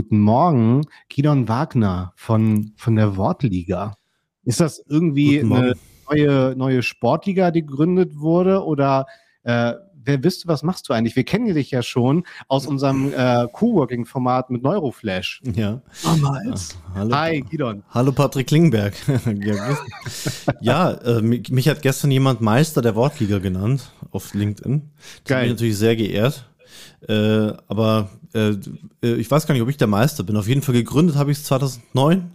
[0.00, 3.98] Guten Morgen, Kidon Wagner von, von der Wortliga.
[4.44, 5.74] Ist das irgendwie eine
[6.08, 8.64] neue, neue Sportliga, die gegründet wurde?
[8.64, 9.04] Oder
[9.42, 11.16] äh, wer bist du, was machst du eigentlich?
[11.16, 15.42] Wir kennen dich ja schon aus unserem äh, Coworking-Format mit Neuroflash.
[15.54, 15.82] Ja.
[16.02, 16.78] Damals.
[16.94, 17.82] hallo, Hi, Gidon.
[17.90, 18.94] Hallo Patrick Klingberg.
[19.26, 19.76] ja,
[20.62, 24.80] ja äh, mich, mich, hat gestern jemand Meister der Wortliga genannt auf LinkedIn.
[25.24, 25.42] Das Geil.
[25.42, 26.49] bin natürlich sehr geehrt.
[27.08, 28.54] Äh, aber äh,
[29.02, 30.36] äh, ich weiß gar nicht, ob ich der Meister bin.
[30.36, 32.30] Auf jeden Fall gegründet habe ich es 2009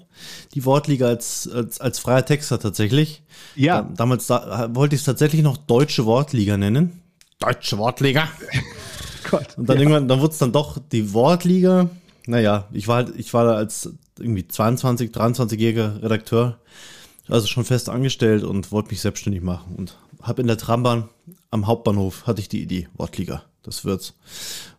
[0.53, 3.23] die Wortliga als, als, als freier Texter tatsächlich.
[3.55, 3.81] Ja.
[3.81, 7.01] Da, damals da, wollte ich es tatsächlich noch Deutsche Wortliga nennen.
[7.39, 8.29] Deutsche Wortliga.
[9.29, 9.83] Gott, und dann ja.
[9.83, 11.89] irgendwann, dann wurde es dann doch die Wortliga.
[12.27, 16.59] Naja, ich war halt, ich war da als irgendwie 22, 23-jähriger Redakteur,
[17.27, 21.09] also schon fest angestellt und wollte mich selbstständig machen und habe in der Trambahn
[21.51, 24.13] am Hauptbahnhof hatte ich die Idee, Wortliga, das wird's.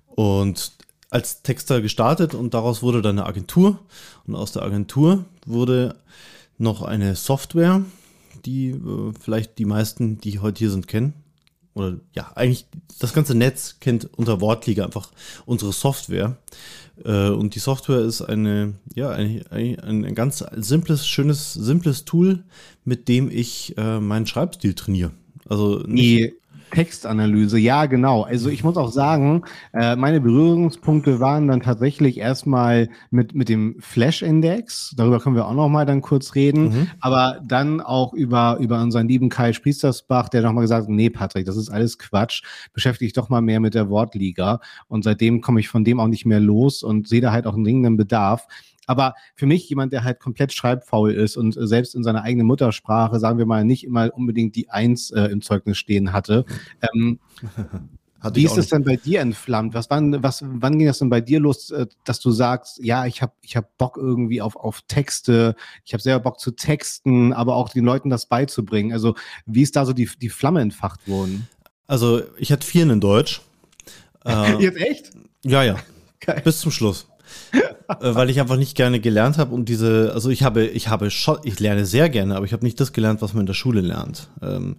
[0.07, 0.73] Und
[1.11, 3.79] als Texter gestartet und daraus wurde dann eine Agentur
[4.27, 5.97] und aus der Agentur wurde
[6.59, 7.85] noch eine Software,
[8.45, 11.15] die äh, vielleicht die meisten, die heute hier sind, kennen
[11.77, 12.67] oder ja, eigentlich
[12.99, 15.11] das ganze Netz kennt unter Wortliga einfach
[15.45, 16.39] unsere Software.
[17.05, 22.45] Äh, und die Software ist eine, ja, ein, ein, ein ganz simples, schönes, simples Tool,
[22.85, 25.13] mit dem ich äh, meinen Schreibstil trainiere.
[25.47, 26.33] Also nicht,
[26.71, 28.23] Textanalyse, ja, genau.
[28.23, 33.77] Also ich muss auch sagen, äh, meine Berührungspunkte waren dann tatsächlich erstmal mit, mit dem
[33.79, 34.95] Flash-Index.
[34.97, 36.65] Darüber können wir auch noch mal dann kurz reden.
[36.65, 36.87] Mhm.
[37.01, 41.47] Aber dann auch über, über unseren lieben Kai Spriestersbach, der nochmal gesagt hat, nee, Patrick,
[41.47, 42.43] das ist alles Quatsch.
[42.73, 44.61] Beschäftige dich doch mal mehr mit der Wortliga.
[44.89, 47.55] Und seitdem komme ich von dem auch nicht mehr los und sehe da halt auch
[47.55, 48.47] einen dringenden Bedarf.
[48.87, 53.19] Aber für mich jemand, der halt komplett schreibfaul ist und selbst in seiner eigenen Muttersprache,
[53.21, 56.45] sagen wir mal, nicht immer unbedingt die Eins äh, im Zeugnis stehen hatte.
[56.83, 57.19] Ähm,
[58.35, 59.75] Wie ist es denn bei dir entflammt?
[59.75, 63.07] Was, wann, was, wann ging das denn bei dir los, äh, dass du sagst, ja,
[63.07, 65.55] ich habe ich hab Bock irgendwie auf, auf Texte,
[65.85, 68.93] ich habe sehr Bock zu texten, aber auch den Leuten das beizubringen?
[68.93, 69.15] Also
[69.45, 71.47] wie ist da so die, die Flamme entfacht worden?
[71.87, 73.43] Also ich hatte vier in Deutsch.
[74.27, 75.11] Äh, Jetzt echt?
[75.45, 75.77] Ja, ja.
[76.21, 76.41] Geil.
[76.43, 77.07] Bis zum Schluss.
[77.89, 81.09] Äh, weil ich einfach nicht gerne gelernt habe und diese, also ich habe, ich habe
[81.13, 83.55] schon, ich lerne sehr gerne, aber ich habe nicht das gelernt, was man in der
[83.55, 84.29] Schule lernt.
[84.43, 84.75] Ähm,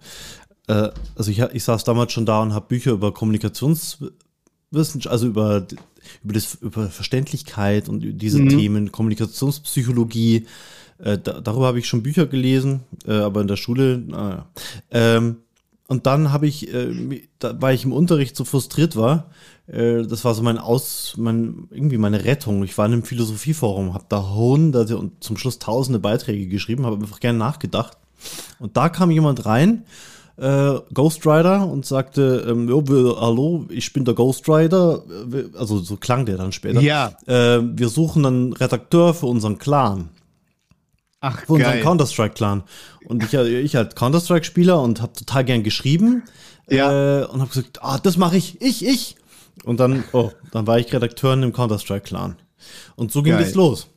[0.66, 5.66] äh, also ich, ich saß damals schon da und habe Bücher über Kommunikationswissenschaft, also über,
[6.22, 8.50] über, das, über Verständlichkeit und diese mhm.
[8.50, 10.46] Themen, Kommunikationspsychologie,
[10.98, 14.50] äh, da, darüber habe ich schon Bücher gelesen, äh, aber in der Schule, naja.
[14.90, 15.36] Ähm,
[15.88, 19.30] und dann habe ich, äh, da, weil ich im Unterricht so frustriert war,
[19.66, 22.62] äh, das war so mein Aus, mein, irgendwie meine Rettung.
[22.62, 26.96] Ich war in einem Philosophieforum, habe da hunderte und zum Schluss tausende Beiträge geschrieben, habe
[26.96, 27.96] einfach gerne nachgedacht.
[28.58, 29.84] Und da kam jemand rein,
[30.36, 35.04] äh, Ghost Rider, und sagte, ähm, jo, wir, hallo, ich bin der Ghost Rider.
[35.56, 36.82] Also so klang der dann später.
[36.82, 37.12] Ja.
[37.26, 40.10] Äh, wir suchen einen Redakteur für unseren Clan.
[41.20, 42.62] Ach, für unseren Counter-Strike-Clan.
[43.06, 46.22] Und ich, ich halt Counter-Strike-Spieler und habe total gern geschrieben.
[46.68, 47.22] Ja.
[47.22, 49.16] Äh, und habe gesagt, ah, das mache ich, ich, ich.
[49.64, 52.36] Und dann, oh, dann war ich Redakteur in dem Counter-Strike-Clan.
[52.96, 53.44] Und so ging Geil.
[53.44, 53.88] das los.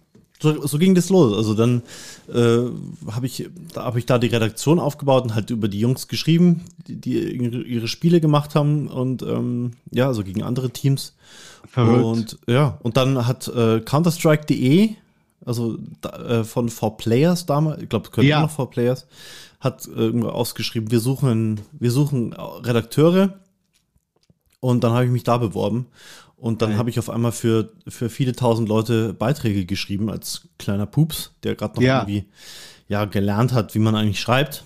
[0.41, 1.37] So, so, ging das los.
[1.37, 1.83] Also dann
[2.33, 6.07] äh, habe ich, da habe ich da die Redaktion aufgebaut und halt über die Jungs
[6.07, 11.13] geschrieben, die, die ihre, ihre, Spiele gemacht haben und ähm, ja, also gegen andere Teams.
[11.69, 12.03] Verrückt.
[12.03, 14.95] Und ja, und dann hat äh, Counterstrike.de
[15.45, 18.41] also äh, von 4Players damals, ich glaube, es können ja.
[18.41, 19.05] noch 4Players,
[19.59, 23.39] hat irgendwo ausgeschrieben, wir suchen, wir suchen Redakteure
[24.59, 25.87] und dann habe ich mich da beworben
[26.41, 30.87] und dann habe ich auf einmal für, für viele tausend Leute Beiträge geschrieben als kleiner
[30.87, 31.99] Pups, der gerade noch ja.
[31.99, 32.25] irgendwie
[32.87, 34.65] ja, gelernt hat, wie man eigentlich schreibt.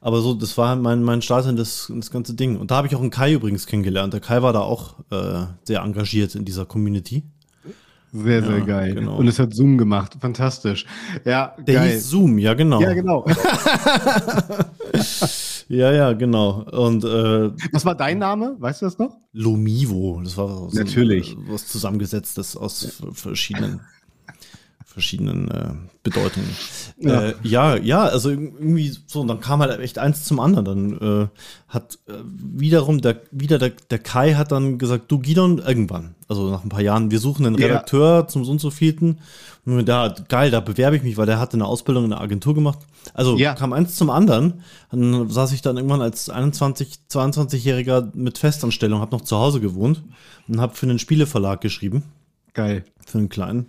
[0.00, 2.56] Aber so, das war mein, mein Start in das, in das ganze Ding.
[2.56, 4.12] Und da habe ich auch einen Kai übrigens kennengelernt.
[4.12, 7.24] Der Kai war da auch äh, sehr engagiert in dieser Community.
[8.12, 8.94] Sehr, sehr ja, geil.
[8.94, 9.16] Genau.
[9.16, 10.16] Und es hat Zoom gemacht.
[10.20, 10.86] Fantastisch.
[11.24, 11.92] Ja, Der geil.
[11.92, 12.80] hieß Zoom, ja, genau.
[12.80, 13.26] Ja, genau.
[15.68, 16.64] ja, ja, genau.
[16.70, 18.56] Und äh, was war dein Name?
[18.58, 19.16] Weißt du das noch?
[19.32, 20.20] Lomivo.
[20.24, 21.36] Das war so Natürlich.
[21.48, 23.80] was zusammengesetztes aus verschiedenen
[24.98, 26.50] verschiedenen äh, Bedeutungen.
[26.98, 27.22] Ja.
[27.22, 30.64] Äh, ja, ja, also irgendwie so, und dann kam halt echt eins zum anderen.
[30.64, 31.28] Dann äh,
[31.68, 36.50] hat äh, wiederum der, wieder der, der Kai hat dann gesagt, du Gidon, irgendwann, also
[36.50, 38.26] nach ein paar Jahren, wir suchen einen Redakteur ja.
[38.26, 39.18] zum so und so vierten.
[39.64, 42.54] Und da, geil, da bewerbe ich mich, weil der hatte eine Ausbildung in der Agentur
[42.54, 42.80] gemacht.
[43.14, 43.54] Also ja.
[43.54, 44.62] kam eins zum anderen.
[44.90, 50.02] Dann saß ich dann irgendwann als 21, 22-Jähriger mit Festanstellung, habe noch zu Hause gewohnt
[50.48, 52.02] und habe für einen Spieleverlag geschrieben.
[52.54, 52.84] Geil.
[53.06, 53.66] Für einen kleinen.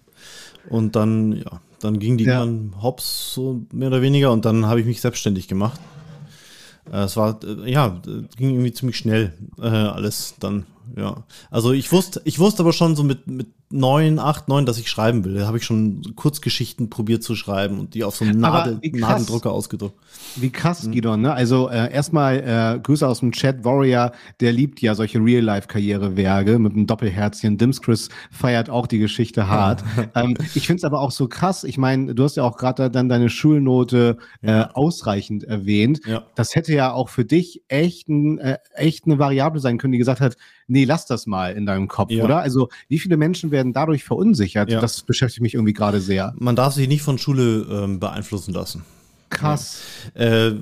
[0.67, 2.39] Und dann, ja, dann ging die ja.
[2.39, 5.79] dann hops, so mehr oder weniger, und dann habe ich mich selbstständig gemacht.
[6.91, 8.01] Äh, es war, äh, ja,
[8.37, 10.65] ging irgendwie ziemlich schnell äh, alles dann,
[10.95, 11.23] ja.
[11.49, 14.89] Also ich wusste, ich wusste aber schon so mit, mit neun, acht, neun, dass ich
[14.89, 15.35] schreiben will.
[15.35, 19.51] Da habe ich schon Kurzgeschichten probiert zu schreiben und die auf so einem Nadel, Nadendrucker
[19.51, 19.95] ausgedruckt.
[20.35, 20.91] Wie krass, mhm.
[20.91, 21.33] Gidon, ne?
[21.33, 23.63] Also äh, erstmal äh, Grüße aus dem Chat.
[23.63, 27.57] Warrior, der liebt ja solche Real-Life-Karrierewerke mit einem Doppelherzchen.
[27.57, 29.83] Dimskris feiert auch die Geschichte hart.
[30.15, 31.63] ähm, ich finde es aber auch so krass.
[31.63, 36.01] Ich meine, du hast ja auch gerade dann deine Schulnote äh, ausreichend erwähnt.
[36.05, 36.23] Ja.
[36.35, 39.99] Das hätte ja auch für dich echt, ein, äh, echt eine Variable sein können, die
[39.99, 40.37] gesagt hat,
[40.67, 42.23] nee, lass das mal in deinem Kopf, ja.
[42.23, 42.39] oder?
[42.39, 44.69] Also wie viele Menschen werden dadurch verunsichert?
[44.69, 44.81] Ja.
[44.81, 46.33] Das beschäftigt mich irgendwie gerade sehr.
[46.37, 48.83] Man darf sich nicht von Schule ähm, beeinflussen lassen.
[49.29, 49.79] Krass.
[50.13, 50.53] Äh,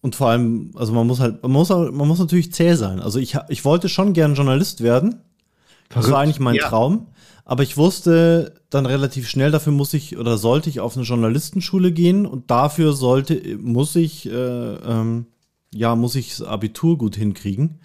[0.00, 3.00] und vor allem, also man muss halt, man muss, man muss natürlich zäh sein.
[3.00, 5.20] Also ich, ich wollte schon gern Journalist werden.
[5.90, 6.06] Verrückt.
[6.06, 6.68] Das war eigentlich mein ja.
[6.68, 7.08] Traum.
[7.44, 11.90] Aber ich wusste dann relativ schnell, dafür muss ich oder sollte ich auf eine Journalistenschule
[11.90, 15.26] gehen und dafür sollte, muss ich, äh, ähm,
[15.74, 17.80] ja, muss ich das Abitur gut hinkriegen.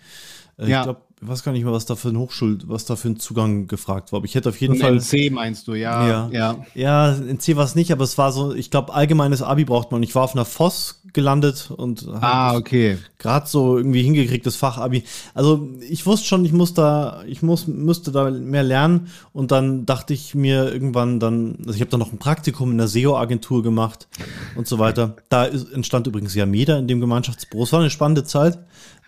[0.57, 0.79] Äh, ja.
[0.79, 3.07] Ich glaube, ich weiß gar nicht mehr, was da für ein Hochschul, was da für
[3.07, 4.17] ein Zugang gefragt war.
[4.17, 4.93] Aber ich hätte auf jeden Und Fall.
[4.95, 6.07] In C meinst du, ja.
[6.07, 6.65] Ja, ja.
[6.73, 9.93] ja in C war es nicht, aber es war so, ich glaube, allgemeines Abi braucht
[9.93, 10.03] man.
[10.03, 12.97] Ich war auf einer Voss gelandet und ah, okay.
[13.17, 15.05] gerade so irgendwie hingekriegt, das Fachabi.
[15.33, 19.07] Also ich wusste schon, ich muss da, ich muss, müsste da mehr lernen.
[19.31, 22.77] Und dann dachte ich mir irgendwann dann, also ich habe dann noch ein Praktikum in
[22.77, 24.09] der SEO-Agentur gemacht
[24.57, 25.15] und so weiter.
[25.29, 27.63] Da ist, entstand übrigens Yameda in dem Gemeinschaftsbüro.
[27.63, 28.59] Es war eine spannende Zeit.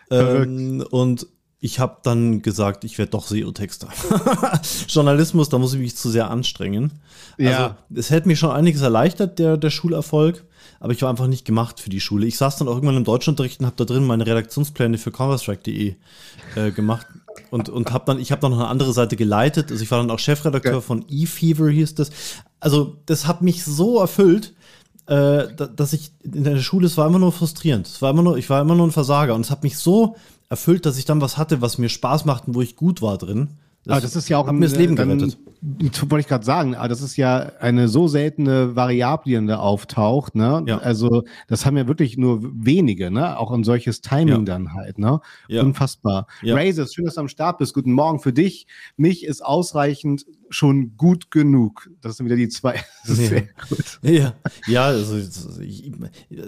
[0.09, 1.27] Ähm, und
[1.59, 3.89] ich habe dann gesagt, ich werde doch SEO-Texter.
[4.87, 6.93] Journalismus, da muss ich mich zu sehr anstrengen.
[7.37, 7.49] Ja.
[7.49, 10.45] Also, es hätte mir schon einiges erleichtert, der, der Schulerfolg,
[10.79, 12.27] aber ich war einfach nicht gemacht für die Schule.
[12.27, 15.95] Ich saß dann auch irgendwann im Deutschunterricht und habe da drin meine Redaktionspläne für Counterstrike.de
[16.55, 17.07] äh, gemacht
[17.49, 19.71] und, und habe dann, ich habe dann noch eine andere Seite geleitet.
[19.71, 20.85] Also ich war dann auch Chefredakteur okay.
[20.85, 22.11] von eFever, hieß das.
[22.59, 24.53] Also das hat mich so erfüllt,
[25.07, 27.87] äh, dass ich in der Schule, es war immer nur frustrierend.
[27.87, 30.15] Es war immer nur, ich war immer nur ein Versager und es hat mich so
[30.49, 33.17] erfüllt, dass ich dann was hatte, was mir Spaß macht und wo ich gut war
[33.17, 33.49] drin.
[33.87, 35.37] Das, aber das ist ja auch ein, mir das Leben gerettet.
[35.61, 40.35] Wollte ich gerade sagen, aber das ist ja eine so seltene Variable, die da auftaucht.
[40.35, 40.63] Ne?
[40.67, 40.79] Ja.
[40.79, 43.39] Also das haben ja wirklich nur wenige, ne?
[43.39, 44.39] Auch ein solches Timing ja.
[44.39, 44.99] dann halt.
[44.99, 45.21] Ne?
[45.47, 45.61] Ja.
[45.63, 46.27] Unfassbar.
[46.41, 46.55] Ja.
[46.55, 47.73] Razors, schön, dass du am Start bist.
[47.73, 48.67] Guten Morgen für dich.
[48.97, 51.89] Mich ist ausreichend schon gut genug.
[52.01, 52.83] Das sind wieder die zwei.
[54.01, 54.33] Ja,
[54.67, 55.17] ja also
[55.61, 55.91] ich,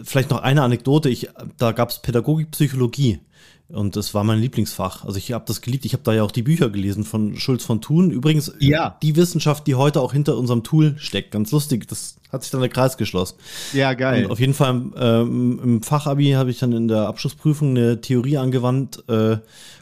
[0.04, 1.10] vielleicht noch eine Anekdote.
[1.10, 3.22] Ich, da gab es Pädagogik, Psychologie.
[3.72, 5.06] Und das war mein Lieblingsfach.
[5.06, 5.86] Also ich habe das geliebt.
[5.86, 8.10] Ich habe da ja auch die Bücher gelesen von Schulz von Thun.
[8.10, 8.98] Übrigens, ja.
[9.04, 11.32] die Wissenschaft, die heute auch hinter unserem Tool steckt.
[11.32, 11.88] Ganz lustig.
[11.88, 13.38] Das hat sich dann der Kreis geschlossen.
[13.74, 14.26] Ja, geil.
[14.26, 18.38] Und auf jeden Fall ähm, im Fachabi habe ich dann in der Abschlussprüfung eine Theorie
[18.38, 19.38] angewandt äh,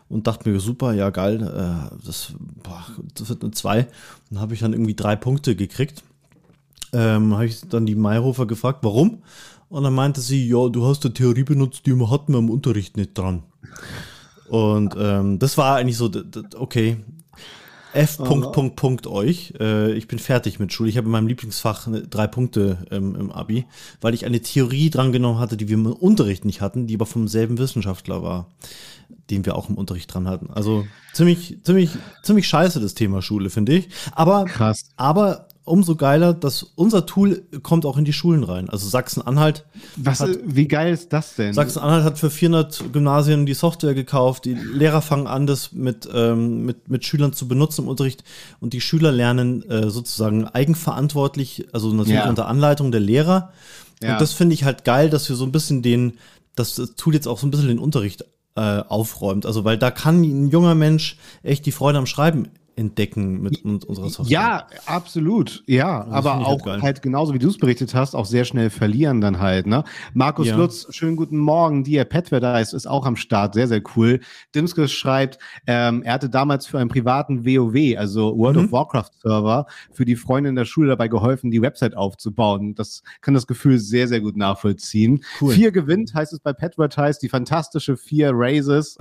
[0.10, 2.34] und dachte mir, super, ja geil, äh, das,
[2.64, 2.86] boah,
[3.16, 3.88] das wird eine 2.
[4.30, 6.04] Dann habe ich dann irgendwie drei Punkte gekriegt.
[6.92, 9.24] Ähm, habe ich dann die Mayhofer gefragt, warum?
[9.70, 12.96] Und dann meinte sie, ja, du hast eine Theorie benutzt, die hatten wir im Unterricht
[12.96, 13.44] nicht dran.
[14.50, 16.12] Und ähm, das war eigentlich so,
[16.56, 16.98] okay,
[17.94, 18.18] F.
[18.18, 19.54] Punkt, Punkt, Punkt euch.
[19.60, 20.90] Äh, ich bin fertig mit Schule.
[20.90, 23.66] Ich habe in meinem Lieblingsfach drei Punkte ähm, im Abi,
[24.02, 27.28] weil ich eine Theorie drangenommen hatte, die wir im Unterricht nicht hatten, die aber vom
[27.28, 28.50] selben Wissenschaftler war,
[29.30, 30.50] den wir auch im Unterricht dran hatten.
[30.52, 31.92] Also ziemlich, ziemlich,
[32.24, 33.90] ziemlich scheiße das Thema Schule, finde ich.
[34.14, 34.92] Aber, Krass.
[34.96, 38.70] aber umso geiler, dass unser Tool kommt auch in die Schulen rein.
[38.70, 39.66] Also Sachsen-Anhalt.
[40.46, 41.54] wie geil ist das denn?
[41.54, 44.46] Sachsen-Anhalt hat für 400 Gymnasien die Software gekauft.
[44.46, 48.24] Die Lehrer fangen an, das mit, ähm, mit, mit Schülern zu benutzen im Unterricht.
[48.60, 52.30] Und die Schüler lernen äh, sozusagen eigenverantwortlich, also natürlich ja.
[52.30, 53.52] unter Anleitung der Lehrer.
[54.02, 54.14] Ja.
[54.14, 56.14] Und das finde ich halt geil, dass wir so ein bisschen den,
[56.56, 59.46] dass das Tool jetzt auch so ein bisschen den Unterricht äh, aufräumt.
[59.46, 64.10] Also, weil da kann ein junger Mensch echt die Freude am Schreiben entdecken mit unserer
[64.10, 64.32] Software.
[64.32, 65.64] Ja, absolut.
[65.66, 68.70] Ja, das aber auch halt, halt, genauso wie du es berichtet hast, auch sehr schnell
[68.70, 69.66] verlieren dann halt.
[69.66, 69.84] Ne?
[70.14, 70.56] Markus ja.
[70.56, 71.84] Lutz, schönen guten Morgen.
[71.84, 74.20] Dir Petverdice ist auch am Start, sehr, sehr cool.
[74.54, 78.66] Dimskes schreibt, ähm, er hatte damals für einen privaten WoW, also World mhm.
[78.66, 82.76] of Warcraft Server, für die Freunde in der Schule dabei geholfen, die Website aufzubauen.
[82.76, 85.24] Das kann das Gefühl sehr, sehr gut nachvollziehen.
[85.42, 85.54] Cool.
[85.54, 88.98] Vier gewinnt, heißt es bei Petverdice, die fantastische vier Raises.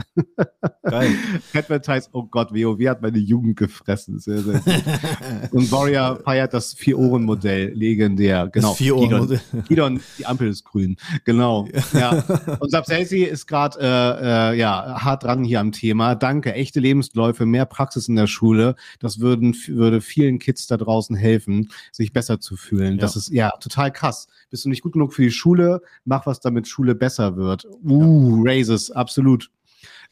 [0.83, 1.11] Geil.
[1.53, 4.19] Petverdice, oh Gott, WoW hat meine Jugend gefressen.
[4.19, 5.53] Sehr, sehr gut.
[5.53, 8.49] Und Warrior feiert das Vier-Ohren-Modell, legendär.
[8.49, 8.69] Genau.
[8.69, 9.41] Das Vier-Ohren-Modell.
[9.69, 10.97] Gidon, die Ampel ist grün.
[11.25, 11.69] Genau.
[11.93, 12.25] Ja.
[12.59, 16.15] Und Sapselsi ist gerade äh, äh, ja, hart dran hier am Thema.
[16.15, 16.55] Danke.
[16.55, 18.75] Echte Lebensläufe, mehr Praxis in der Schule.
[19.01, 22.95] Das würden, würde vielen Kids da draußen helfen, sich besser zu fühlen.
[22.95, 23.01] Ja.
[23.01, 24.29] Das ist ja total krass.
[24.51, 25.83] Bist du nicht gut genug für die Schule?
[26.05, 27.67] Mach was, damit Schule besser wird.
[27.85, 28.53] Uh, ja.
[28.53, 29.51] Raises, absolut.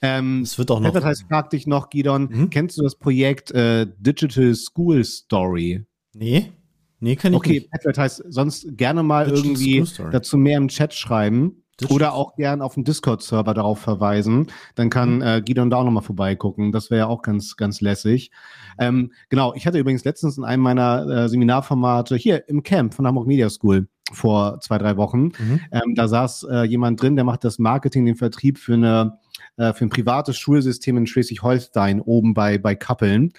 [0.02, 0.94] Ähm, es wird auch noch.
[0.94, 2.50] Advertise fragt dich noch, Gidon, mhm.
[2.50, 5.84] kennst du das Projekt äh, Digital School Story?
[6.14, 6.52] Nee.
[7.00, 7.66] Nee, kann ich okay, nicht.
[7.66, 11.64] Okay, Advertise, sonst gerne mal Digital irgendwie dazu mehr im Chat schreiben.
[11.90, 14.46] Oder auch gern auf den Discord-Server darauf verweisen.
[14.76, 15.22] Dann kann mhm.
[15.22, 16.70] äh, Gidon da auch nochmal vorbeigucken.
[16.70, 18.30] Das wäre ja auch ganz, ganz lässig.
[18.78, 23.06] Ähm, genau, ich hatte übrigens letztens in einem meiner äh, Seminarformate hier im Camp von
[23.06, 25.32] Hamburg Media School vor zwei, drei Wochen.
[25.36, 25.60] Mhm.
[25.72, 29.18] Ähm, da saß äh, jemand drin, der macht das Marketing, den Vertrieb für eine
[29.56, 33.32] äh, für ein privates Schulsystem in Schleswig-Holstein oben bei, bei Kappeln.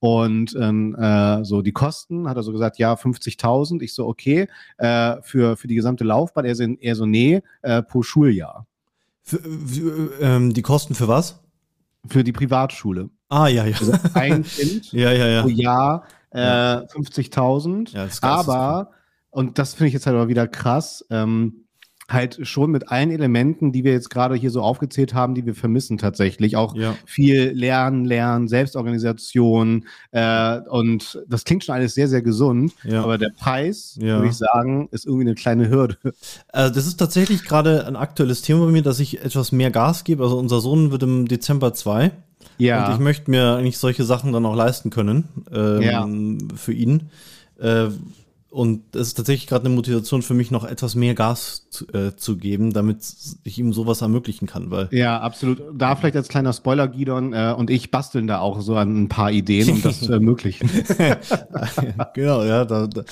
[0.00, 3.80] Und ähm, äh, so die Kosten hat er so gesagt, ja, 50.000.
[3.80, 6.44] Ich so, okay, äh, für, für die gesamte Laufbahn.
[6.44, 8.66] Er so, er so nee, äh, pro Schuljahr.
[9.22, 11.40] Für, für, ähm, die Kosten für was?
[12.06, 13.08] Für die Privatschule.
[13.30, 13.76] Ah, ja, ja.
[13.78, 15.42] Also ein Kind ja, ja, ja.
[15.42, 17.92] pro Jahr äh, 50.000.
[17.94, 18.90] Ja, aber,
[19.30, 21.63] und das finde ich jetzt halt aber wieder krass, ähm,
[22.08, 25.54] halt schon mit allen Elementen, die wir jetzt gerade hier so aufgezählt haben, die wir
[25.54, 26.56] vermissen tatsächlich.
[26.56, 26.94] Auch ja.
[27.06, 33.02] viel Lernen, Lernen, Selbstorganisation äh, und das klingt schon alles sehr, sehr gesund, ja.
[33.02, 34.16] aber der Preis, ja.
[34.16, 35.96] würde ich sagen, ist irgendwie eine kleine Hürde.
[36.48, 40.04] Also das ist tatsächlich gerade ein aktuelles Thema bei mir, dass ich etwas mehr Gas
[40.04, 40.22] gebe.
[40.22, 42.12] Also unser Sohn wird im Dezember zwei.
[42.58, 42.86] Ja.
[42.86, 47.10] Und ich möchte mir eigentlich solche Sachen dann auch leisten können ähm, für ihn.
[47.58, 47.88] Äh,
[48.54, 52.14] und das ist tatsächlich gerade eine Motivation für mich, noch etwas mehr Gas zu, äh,
[52.14, 52.98] zu, geben, damit
[53.42, 54.70] ich ihm sowas ermöglichen kann.
[54.70, 55.60] Weil ja, absolut.
[55.74, 59.08] Da vielleicht als kleiner Spoiler, Gidon äh, und ich basteln da auch so an ein
[59.08, 60.70] paar Ideen, um das zu ermöglichen.
[62.14, 62.64] genau, ja.
[62.64, 63.02] Da, da,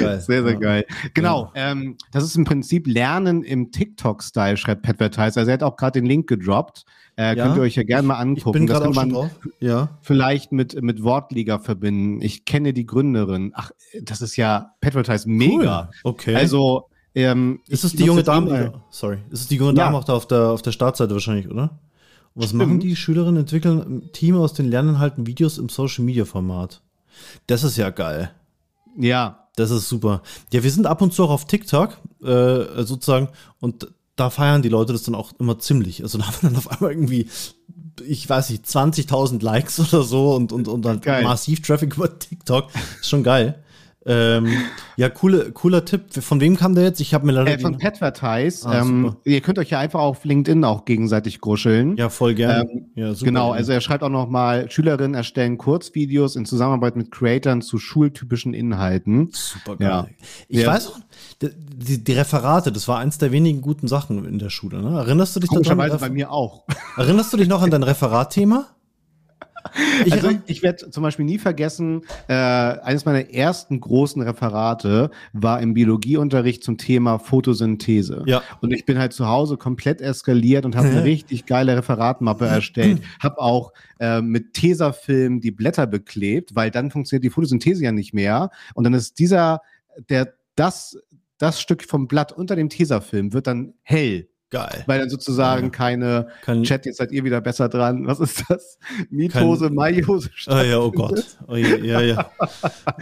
[0.00, 0.20] geil.
[0.20, 0.58] Sehr, sehr ja.
[0.58, 0.86] geil.
[1.12, 1.72] Genau, ja.
[1.72, 5.40] ähm, das ist im Prinzip Lernen im TikTok-Style, schreibt Petvertise.
[5.40, 6.86] Also er hat auch gerade den Link gedroppt.
[7.20, 7.44] Äh, ja?
[7.44, 8.66] Könnt ihr euch ja gerne mal angucken.
[8.66, 9.90] das kann man ja.
[10.00, 12.22] vielleicht mit, mit Wortliga verbinden.
[12.22, 13.52] Ich kenne die Gründerin.
[13.54, 15.90] Ach, das ist ja Petvertise mega.
[16.02, 16.12] Cool.
[16.12, 16.34] Okay.
[16.34, 18.80] Also, ähm, ist es die junge Dame?
[18.88, 19.18] Sorry.
[19.30, 21.78] Ist es die junge Dame auch da auf der, auf der Startseite wahrscheinlich, oder?
[22.34, 22.62] was Stimmt.
[22.62, 23.40] machen die Schülerinnen?
[23.40, 26.80] Entwickeln ein Team aus den Lerninhalten Videos im Social Media Format.
[27.48, 28.30] Das ist ja geil.
[28.96, 29.36] Ja.
[29.56, 30.22] Das ist super.
[30.52, 33.88] Ja, wir sind ab und zu auch auf TikTok, äh, sozusagen, und
[34.20, 36.02] da feiern die Leute das dann auch immer ziemlich.
[36.02, 37.28] Also da haben wir dann auf einmal irgendwie,
[38.06, 42.68] ich weiß nicht, 20.000 Likes oder so und, und, und dann massiv Traffic über TikTok.
[43.00, 43.62] Ist schon geil.
[44.06, 44.48] Ähm,
[44.96, 46.14] ja, coole, cooler Tipp.
[46.22, 47.00] Von wem kam der jetzt?
[47.00, 47.52] Ich habe mir leider.
[47.52, 48.66] Äh, von Petvertise.
[48.66, 51.98] Ah, ähm, ihr könnt euch ja einfach auf LinkedIn auch gegenseitig gruscheln.
[51.98, 52.70] Ja, voll gerne.
[52.70, 56.96] Ähm, ja, super, genau, also er schreibt auch noch mal, Schülerinnen erstellen Kurzvideos in Zusammenarbeit
[56.96, 59.28] mit Creatern zu schultypischen Inhalten.
[59.32, 59.88] Super geil.
[59.88, 60.06] Ja.
[60.48, 60.68] Ich ja.
[60.68, 61.00] weiß auch,
[61.42, 64.80] die, die, Referate, das war eins der wenigen guten Sachen in der Schule.
[64.80, 64.98] Ne?
[64.98, 65.98] Erinnerst du dich daran?
[66.00, 66.64] bei mir auch.
[66.96, 68.66] Erinnerst du dich noch an dein Referatthema?
[70.04, 75.60] Ich, also, ich werde zum Beispiel nie vergessen, äh, eines meiner ersten großen Referate war
[75.60, 78.22] im Biologieunterricht zum Thema Photosynthese.
[78.26, 78.42] Ja.
[78.62, 83.02] Und ich bin halt zu Hause komplett eskaliert und habe eine richtig geile Referatmappe erstellt.
[83.20, 88.14] habe auch äh, mit Tesafilm die Blätter beklebt, weil dann funktioniert die Photosynthese ja nicht
[88.14, 88.50] mehr.
[88.74, 89.60] Und dann ist dieser,
[90.08, 90.98] der, das,
[91.38, 94.28] das Stück vom Blatt unter dem Tesafilm wird dann hell.
[94.50, 94.82] Geil.
[94.86, 95.70] Weil dann sozusagen ja.
[95.70, 98.06] keine Kann Chat, jetzt seid ihr wieder besser dran.
[98.06, 98.78] Was ist das?
[99.08, 100.28] Mitose, Meiose.
[100.46, 101.38] Ah ja, oh Gott.
[101.46, 102.30] Oh, ja, ja, ja.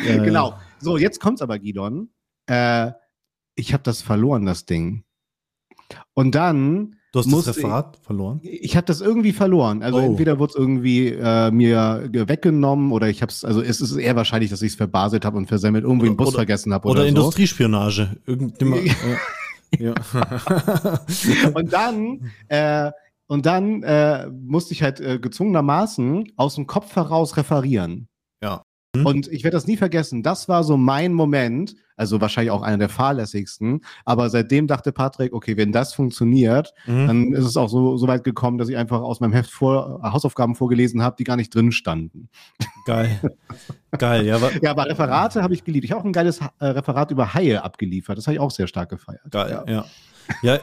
[0.07, 0.59] ja genau.
[0.79, 2.11] So, jetzt kommt's aber, Gidon.
[2.47, 2.93] Äh,
[3.55, 5.05] ich habe das verloren, das Ding.
[6.13, 6.97] Und dann.
[7.13, 8.41] Du hast das Referat ich, verloren?
[8.43, 9.83] Ich habe das irgendwie verloren.
[9.83, 10.03] Also oh.
[10.03, 14.15] entweder wurde es irgendwie äh, mir weggenommen oder ich habe es, also es ist eher
[14.15, 16.87] wahrscheinlich, dass ich es verbaselt habe und versemmelt, irgendwie im Bus oder, vergessen habe.
[16.87, 17.09] Oder, oder so.
[17.09, 18.19] Industriespionage.
[18.27, 18.83] Irgendjemand.
[21.55, 22.91] Und dann, äh,
[23.27, 28.09] und dann äh, musste ich halt äh, gezwungenermaßen aus dem Kopf heraus referieren.
[28.95, 29.01] Ja.
[29.01, 29.07] Hm?
[29.07, 30.23] Und ich werde das nie vergessen.
[30.23, 33.83] Das war so mein Moment, also wahrscheinlich auch einer der fahrlässigsten.
[34.05, 37.07] Aber seitdem dachte Patrick, okay, wenn das funktioniert, mhm.
[37.07, 40.01] dann ist es auch so, so weit gekommen, dass ich einfach aus meinem Heft vor,
[40.03, 42.29] Hausaufgaben vorgelesen habe, die gar nicht drin standen.
[42.87, 43.21] Geil.
[43.99, 44.37] Geil, ja.
[44.37, 45.85] Aber, ja, aber Referate habe ich geliebt.
[45.85, 48.17] Ich habe auch ein geiles äh, Referat über Haie abgeliefert.
[48.17, 49.23] Das habe ich auch sehr stark gefeiert.
[49.31, 49.73] Geil, ja.
[49.73, 49.85] ja.
[50.43, 50.61] Ja,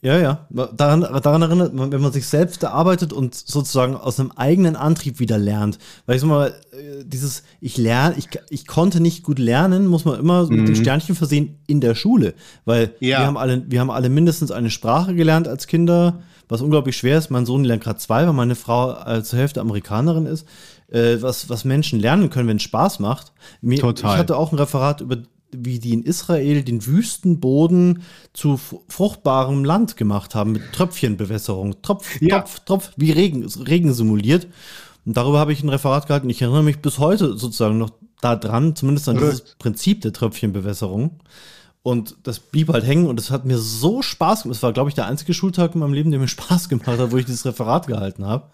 [0.00, 0.46] ja, ja.
[0.76, 5.18] Daran, daran erinnert man, wenn man sich selbst erarbeitet und sozusagen aus einem eigenen Antrieb
[5.18, 5.78] wieder lernt.
[6.06, 10.04] Weil ich sag mal, äh, dieses, ich lerne, ich, ich konnte nicht gut lernen, muss
[10.04, 10.56] man immer mhm.
[10.56, 12.34] mit dem Sternchen versehen in der Schule.
[12.64, 13.18] Weil ja.
[13.18, 17.18] wir haben alle, wir haben alle mindestens eine Sprache gelernt als Kinder, was unglaublich schwer
[17.18, 17.30] ist.
[17.30, 20.46] Mein Sohn lernt gerade zwei, weil meine Frau äh, zur Hälfte Amerikanerin ist.
[20.90, 23.32] Äh, was, was Menschen lernen können, wenn es Spaß macht.
[23.60, 24.12] Mir, Total.
[24.12, 25.16] Ich hatte auch ein Referat über
[25.50, 28.02] wie die in Israel den Wüstenboden
[28.32, 31.80] zu fruchtbarem Land gemacht haben mit Tröpfchenbewässerung.
[31.82, 32.40] Tropf, ja.
[32.40, 34.46] Tropf, Tropf, wie Regen, Regen simuliert.
[35.04, 36.28] Und darüber habe ich ein Referat gehalten.
[36.28, 37.90] Ich erinnere mich bis heute sozusagen noch
[38.20, 41.20] daran, zumindest an dieses Prinzip der Tröpfchenbewässerung.
[41.82, 44.56] Und das blieb halt hängen und es hat mir so Spaß gemacht.
[44.56, 47.12] Es war, glaube ich, der einzige Schultag in meinem Leben, der mir Spaß gemacht hat,
[47.12, 48.50] wo ich dieses Referat gehalten habe.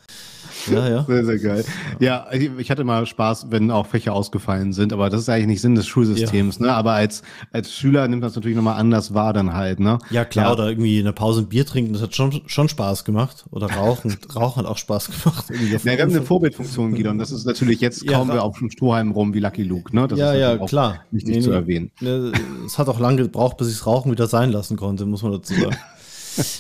[0.71, 1.05] Ja, ja.
[1.05, 1.65] Sehr, sehr geil.
[2.01, 5.61] Ja, ich hatte mal Spaß, wenn auch Fächer ausgefallen sind, aber das ist eigentlich nicht
[5.61, 6.67] Sinn des Schulsystems, ja.
[6.67, 6.73] ne?
[6.75, 9.99] Aber als, als Schüler nimmt das natürlich nochmal anders wahr dann halt, ne?
[10.11, 10.53] Ja, klar, ja.
[10.53, 13.45] oder irgendwie in der Pause ein Bier trinken, das hat schon, schon Spaß gemacht.
[13.51, 15.47] Oder Rauchen, Rauchen hat auch Spaß gemacht.
[15.51, 18.71] Ja, wir haben eine Vorbildfunktion, Guido, und das ist natürlich, jetzt kommen wir auf dem
[18.71, 20.09] Strohhalm rum wie Lucky Luke, ne?
[20.09, 21.01] Das ja, ja, klar.
[21.11, 21.91] Wichtig nee, zu erwähnen.
[22.01, 22.33] Nee,
[22.65, 25.33] es hat auch lange gebraucht, bis ich das Rauchen wieder sein lassen konnte, muss man
[25.33, 25.77] dazu sagen.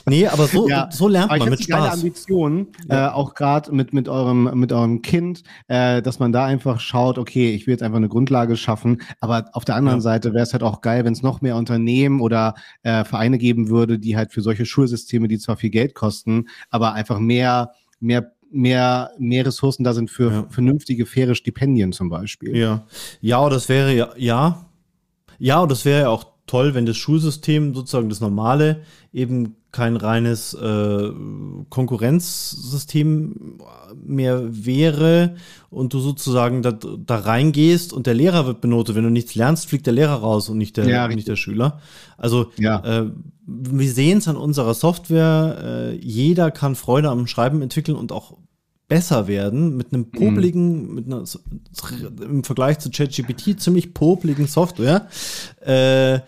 [0.06, 1.94] Nee, aber so, ja, so lernt man mit Spaß.
[1.94, 3.08] Ambition, ja.
[3.08, 7.18] äh, auch gerade mit, mit, eurem, mit eurem Kind, äh, dass man da einfach schaut,
[7.18, 10.02] okay, ich will jetzt einfach eine Grundlage schaffen, aber auf der anderen ja.
[10.02, 13.68] Seite wäre es halt auch geil, wenn es noch mehr Unternehmen oder äh, Vereine geben
[13.68, 18.30] würde, die halt für solche Schulsysteme, die zwar viel Geld kosten, aber einfach mehr, mehr
[18.50, 20.46] mehr, mehr Ressourcen da sind für ja.
[20.48, 22.56] vernünftige, faire Stipendien zum Beispiel.
[22.56, 22.86] Ja,
[23.20, 24.64] ja, das wäre ja, ja,
[25.40, 28.82] ja, und das wäre ja auch toll, wenn das Schulsystem sozusagen das normale
[29.12, 31.10] eben kein reines äh,
[31.68, 33.58] Konkurrenzsystem
[34.04, 35.34] mehr wäre
[35.68, 38.94] und du sozusagen da, da reingehst und der Lehrer wird benotet.
[38.94, 41.80] Wenn du nichts lernst, fliegt der Lehrer raus und nicht der, ja, nicht der Schüler.
[42.16, 42.84] Also ja.
[42.84, 43.10] äh,
[43.46, 45.58] wir sehen es an unserer Software.
[45.92, 48.36] Äh, jeder kann Freude am Schreiben entwickeln und auch
[48.88, 50.10] besser werden mit einem mhm.
[50.12, 50.94] popligen, mhm.
[50.94, 51.24] mit einer
[52.22, 55.08] im Vergleich zu ChatGPT ziemlich popligen Software.
[55.60, 56.20] Äh,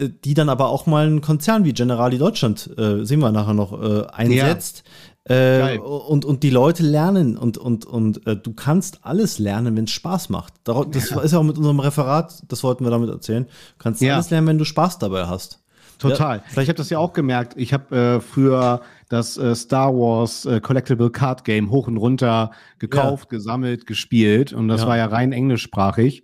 [0.00, 3.72] die dann aber auch mal ein Konzern wie Generali Deutschland, äh, sehen wir nachher noch,
[3.82, 4.84] äh, einsetzt.
[5.28, 5.70] Ja.
[5.70, 9.84] Äh, und, und die Leute lernen und, und, und äh, du kannst alles lernen, wenn
[9.84, 10.54] es Spaß macht.
[10.64, 11.20] Das ja.
[11.20, 13.44] ist ja auch mit unserem Referat, das wollten wir damit erzählen.
[13.44, 14.14] Du kannst ja.
[14.14, 15.60] alles lernen, wenn du Spaß dabei hast.
[15.98, 16.38] Total.
[16.38, 16.42] Ja.
[16.46, 17.54] Vielleicht habt ihr das ja auch gemerkt.
[17.56, 22.52] Ich habe äh, früher das äh, Star Wars äh, Collectible Card Game hoch und runter
[22.78, 23.38] gekauft, ja.
[23.38, 24.86] gesammelt, gespielt und das ja.
[24.88, 26.22] war ja rein englischsprachig.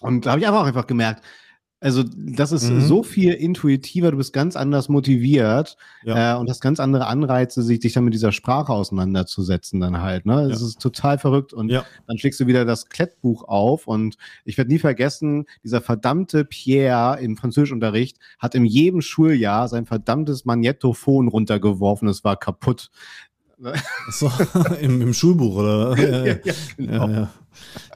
[0.00, 1.22] Und da habe ich einfach, einfach gemerkt,
[1.86, 2.80] also, das ist mhm.
[2.80, 6.34] so viel intuitiver, du bist ganz anders motiviert ja.
[6.34, 10.26] äh, und hast ganz andere Anreize, sich dich dann mit dieser Sprache auseinanderzusetzen, dann halt.
[10.26, 10.48] Ne?
[10.48, 10.66] Das ja.
[10.66, 11.52] ist total verrückt.
[11.52, 11.84] Und ja.
[12.08, 13.86] dann schlägst du wieder das Klettbuch auf.
[13.86, 19.86] Und ich werde nie vergessen, dieser verdammte Pierre im Französischunterricht hat in jedem Schuljahr sein
[19.86, 22.08] verdammtes Magnetophon runtergeworfen.
[22.08, 22.90] Es war kaputt.
[24.10, 24.32] So,
[24.80, 25.96] im, im Schulbuch, oder?
[26.26, 27.28] ja, ja, genau.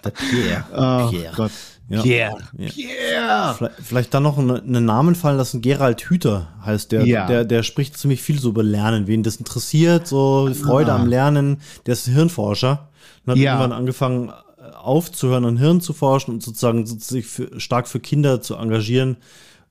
[0.04, 0.64] Der Pierre.
[0.72, 1.34] Oh, Pierre.
[1.34, 1.50] Gott.
[1.90, 2.02] Ja.
[2.02, 2.36] Pierre.
[2.56, 3.54] Pierre.
[3.58, 5.60] Vielleicht, vielleicht dann noch einen Namen fallen lassen.
[5.60, 7.04] Gerald Hüter heißt der.
[7.04, 7.26] Ja.
[7.26, 9.08] Der, der spricht ziemlich viel so über Lernen.
[9.08, 10.96] Wen das interessiert, so Freude ah.
[10.96, 11.60] am Lernen.
[11.86, 12.88] Der ist Hirnforscher
[13.26, 13.54] und hat ja.
[13.54, 18.40] irgendwann angefangen äh, aufzuhören, an Hirn zu forschen und sozusagen sich für, stark für Kinder
[18.40, 19.16] zu engagieren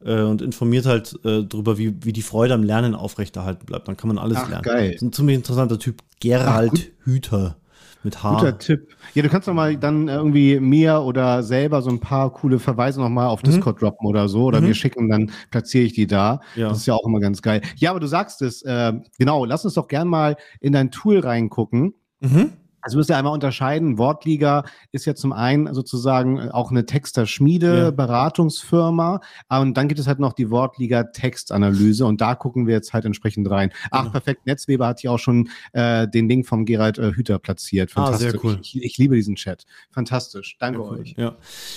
[0.03, 3.87] äh, und informiert halt äh, darüber, wie, wie die Freude am Lernen aufrechterhalten bleibt.
[3.87, 4.63] Dann kann man alles Ach, lernen.
[4.63, 4.87] Geil.
[4.87, 6.03] Das ist ein ziemlich interessanter Typ.
[6.19, 7.55] Gerald Ach, Hüter
[8.03, 8.35] mit H.
[8.35, 8.95] Guter Tipp.
[9.13, 13.01] Ja, du kannst doch mal dann irgendwie mir oder selber so ein paar coole Verweise
[13.01, 13.47] nochmal auf mhm.
[13.47, 14.45] Discord droppen oder so.
[14.45, 14.67] Oder mhm.
[14.67, 16.41] mir schicken, dann platziere ich die da.
[16.55, 16.69] Ja.
[16.69, 17.61] Das ist ja auch immer ganz geil.
[17.75, 21.19] Ja, aber du sagst es, äh, genau, lass uns doch gern mal in dein Tool
[21.19, 21.93] reingucken.
[22.21, 22.53] Mhm.
[22.89, 23.99] Also müsst ihr einmal unterscheiden.
[23.99, 27.91] Wortliga ist ja zum einen sozusagen auch eine Texterschmiede, ja.
[27.91, 29.21] Beratungsfirma.
[29.47, 32.03] Und dann gibt es halt noch die Wortliga Textanalyse.
[32.07, 33.71] Und da gucken wir jetzt halt entsprechend rein.
[33.91, 34.11] Ach, genau.
[34.11, 34.47] perfekt.
[34.47, 37.91] Netzweber hat hier auch schon äh, den Link vom Gerald äh, Hüter platziert.
[37.91, 38.27] Fantastisch.
[38.27, 38.59] Ah, sehr cool.
[38.63, 39.65] Ich, ich, liebe diesen Chat.
[39.91, 40.57] Fantastisch.
[40.59, 40.97] Danke cool.
[40.97, 41.13] euch.
[41.15, 41.35] Ja.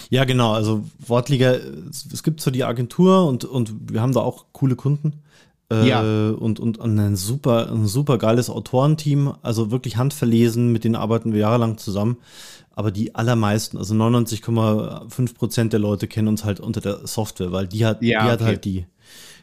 [0.09, 0.53] ja, genau.
[0.53, 1.57] Also Wortliga,
[1.91, 5.23] es gibt so die Agentur und, und wir haben da auch coole Kunden.
[5.73, 6.01] Äh, ja.
[6.01, 11.33] und, und, und ein super, ein super geiles Autorenteam, also wirklich handverlesen, mit denen arbeiten
[11.33, 12.19] wir jahrelang zusammen.
[12.75, 17.67] Aber die allermeisten, also 99,5 Prozent der Leute kennen uns halt unter der Software, weil
[17.67, 18.87] die hat, ja, die hat halt die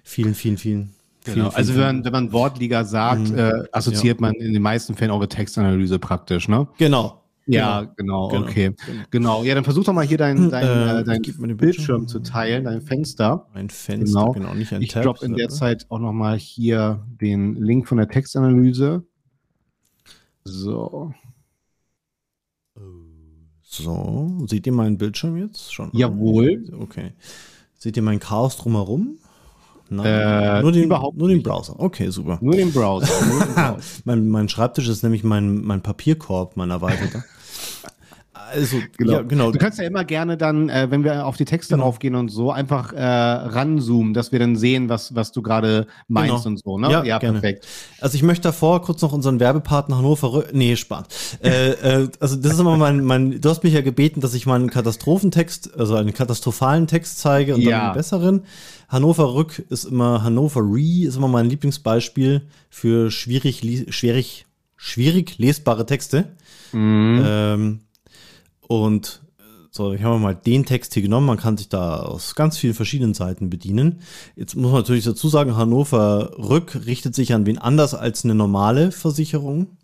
[0.04, 0.94] vielen, vielen, vielen.
[1.26, 1.50] Genau.
[1.50, 3.38] also wenn man, wenn man Wortliga sagt, mhm.
[3.38, 4.28] äh, assoziiert ja.
[4.28, 6.68] man in den meisten Fällen eure Textanalyse praktisch, ne?
[6.78, 7.22] Genau,
[7.54, 8.74] ja, genau, genau, okay.
[8.86, 9.04] Genau.
[9.10, 9.44] genau.
[9.44, 12.20] Ja, dann versuch doch mal hier dein, hm, dein, äh, äh dein Bildschirm, Bildschirm zu
[12.20, 13.48] teilen, dein Fenster.
[13.54, 15.56] Ein Fenster, genau, genau nicht ein Ich droppe in der oder?
[15.56, 19.04] Zeit auch noch mal hier den Link von der Textanalyse.
[20.44, 21.14] So.
[23.62, 25.90] So, seht ihr meinen Bildschirm jetzt schon?
[25.94, 26.64] Jawohl.
[26.80, 27.14] Okay.
[27.78, 29.20] Seht ihr mein Chaos drumherum?
[29.92, 31.80] Nein, äh, nur, den, überhaupt nur den Browser.
[31.80, 32.38] Okay, super.
[32.42, 33.08] Nur den Browser.
[33.26, 34.02] Nur den Browser.
[34.06, 37.24] mein, mein Schreibtisch ist nämlich mein, mein Papierkorb, mein erweiterter.
[38.54, 39.12] Also, genau.
[39.14, 39.52] Ja, genau.
[39.52, 41.86] Du kannst ja immer gerne dann, äh, wenn wir auf die Texte genau.
[41.86, 46.44] draufgehen und so, einfach äh, ranzoomen, dass wir dann sehen, was, was du gerade meinst
[46.44, 46.48] genau.
[46.48, 46.78] und so.
[46.78, 46.92] Ne?
[46.92, 47.68] Ja, ja perfekt.
[48.00, 51.14] Also ich möchte davor kurz noch unseren Werbepartner Hannover, nee, spart.
[51.44, 54.46] äh, äh, also das ist immer mein, mein, du hast mich ja gebeten, dass ich
[54.46, 57.72] mal einen Katastrophentext, also einen katastrophalen Text zeige und ja.
[57.72, 58.44] dann einen besseren.
[58.90, 65.86] Hannover Rück ist immer, Hannover Re ist immer mein Lieblingsbeispiel für schwierig, schwierig, schwierig lesbare
[65.86, 66.36] Texte.
[66.72, 67.24] Mhm.
[67.26, 67.80] Ähm,
[68.70, 69.22] und
[69.72, 72.74] so, ich habe mal den Text hier genommen, man kann sich da aus ganz vielen
[72.74, 74.02] verschiedenen Seiten bedienen.
[74.36, 78.36] Jetzt muss man natürlich dazu sagen, Hannover Rück richtet sich an wen anders als eine
[78.36, 79.78] normale Versicherung.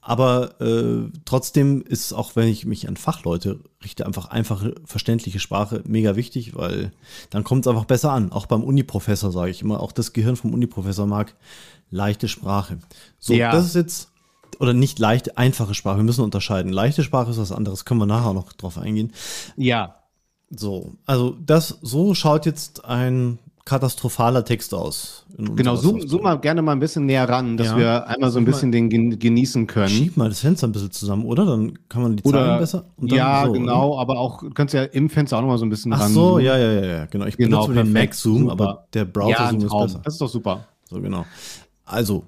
[0.00, 5.82] Aber äh, trotzdem ist auch, wenn ich mich an Fachleute richte, einfach einfache, verständliche Sprache
[5.86, 6.92] mega wichtig, weil
[7.30, 8.30] dann kommt es einfach besser an.
[8.32, 11.34] Auch beim Uniprofessor sage ich immer, auch das Gehirn vom Uniprofessor mag
[11.90, 12.78] leichte Sprache.
[13.18, 13.52] So, ja.
[13.52, 14.10] das ist jetzt,
[14.60, 15.98] oder nicht leichte, einfache Sprache.
[15.98, 16.72] Wir müssen unterscheiden.
[16.72, 19.12] Leichte Sprache ist was anderes, können wir nachher noch drauf eingehen.
[19.56, 19.96] Ja.
[20.50, 25.24] So, also das, so schaut jetzt ein katastrophaler Text aus.
[25.36, 27.78] Genau, zoom, zoom mal gerne mal ein bisschen näher ran, dass ja.
[27.78, 29.88] wir einmal so ein bisschen den genießen können.
[29.88, 31.44] Schieb mal das Fenster ein bisschen zusammen, oder?
[31.46, 32.84] Dann kann man die oder, Zahlen besser.
[33.00, 34.00] ja, so, genau, oder?
[34.00, 36.10] aber auch, du kannst ja im Fenster auch noch mal so ein bisschen Ach ran.
[36.10, 37.24] Ach so, ja, ja, ja, genau.
[37.24, 40.00] Ich genau, benutze den Mac-Zoom, aber der Browser-Zoom ja, ist besser.
[40.04, 40.64] Das ist doch super.
[40.88, 41.24] So, genau.
[41.84, 42.24] Also,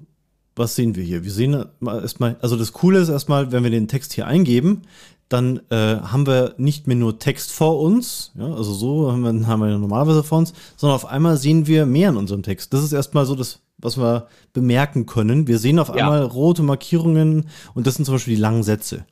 [0.57, 1.23] was sehen wir hier?
[1.23, 4.83] Wir sehen erstmal, also das Coole ist erstmal, wenn wir den Text hier eingeben,
[5.29, 9.47] dann äh, haben wir nicht mehr nur Text vor uns, ja, also so haben wir,
[9.47, 12.73] haben wir normalerweise vor uns, sondern auf einmal sehen wir mehr in unserem Text.
[12.73, 15.47] Das ist erstmal so das, was wir bemerken können.
[15.47, 16.25] Wir sehen auf einmal ja.
[16.25, 19.05] rote Markierungen und das sind zum Beispiel die langen Sätze.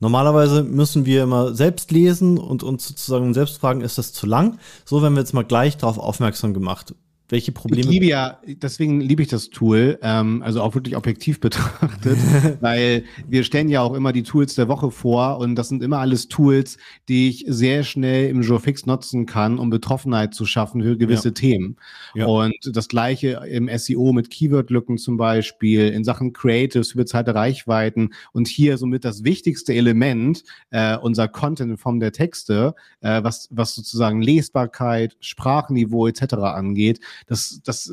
[0.00, 4.58] Normalerweise müssen wir immer selbst lesen und uns sozusagen selbst fragen, ist das zu lang?
[4.84, 6.94] So werden wir jetzt mal gleich darauf aufmerksam gemacht
[7.34, 7.80] welche Probleme.
[7.80, 12.16] Ich liebe ja, deswegen liebe ich das Tool, ähm, also auch wirklich objektiv betrachtet,
[12.60, 15.98] weil wir stellen ja auch immer die Tools der Woche vor und das sind immer
[15.98, 20.96] alles Tools, die ich sehr schnell im Fix nutzen kann, um Betroffenheit zu schaffen für
[20.96, 21.34] gewisse ja.
[21.34, 21.76] Themen.
[22.14, 22.26] Ja.
[22.26, 28.10] Und das gleiche im SEO mit Keyword-Lücken zum Beispiel, in Sachen Creatives für bezahlte Reichweiten
[28.32, 33.48] und hier somit das wichtigste Element, äh, unser Content in Form der Texte, äh, was,
[33.50, 36.34] was sozusagen Lesbarkeit, Sprachniveau etc.
[36.34, 37.92] angeht das, das,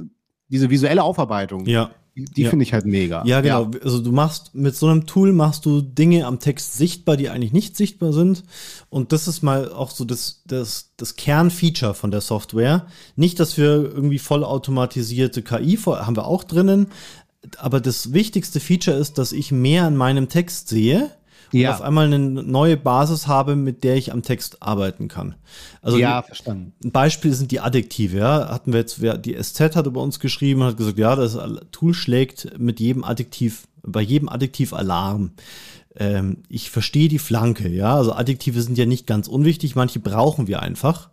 [0.50, 1.66] diese visuelle Aufarbeitung.
[1.66, 1.92] Ja.
[2.16, 2.50] Die, die ja.
[2.50, 3.24] finde ich halt mega.
[3.26, 3.70] Ja, genau.
[3.74, 3.80] Ja.
[3.84, 7.54] Also du machst mit so einem Tool machst du Dinge am Text sichtbar, die eigentlich
[7.54, 8.44] nicht sichtbar sind.
[8.90, 12.88] Und das ist mal auch so das, das, das Kernfeature von der Software.
[13.16, 16.88] Nicht, dass wir irgendwie vollautomatisierte KI haben wir auch drinnen.
[17.58, 21.12] Aber das wichtigste Feature ist, dass ich mehr an meinem Text sehe
[21.54, 21.70] ja.
[21.70, 25.36] und auf einmal eine neue Basis habe, mit der ich am Text arbeiten kann.
[25.82, 26.74] Also ja, verstanden.
[26.84, 28.50] Ein Beispiel sind die Adjektive, ja.
[28.50, 31.38] Hatten wir jetzt, die SZ hat über uns geschrieben, hat gesagt, ja, das
[31.72, 35.32] Tool schlägt mit jedem Adjektiv, bei jedem Adjektiv Alarm.
[35.96, 37.96] Ähm, ich verstehe die Flanke, ja.
[37.96, 41.10] Also Adjektive sind ja nicht ganz unwichtig, manche brauchen wir einfach.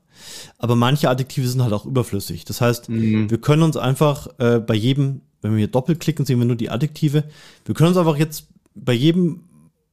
[0.58, 2.44] Aber manche Adjektive sind halt auch überflüssig.
[2.44, 3.30] Das heißt, mhm.
[3.30, 6.70] wir können uns einfach äh, bei jedem, wenn wir hier doppelklicken, sehen wir nur die
[6.70, 7.24] Adjektive.
[7.64, 9.44] Wir können uns einfach jetzt bei jedem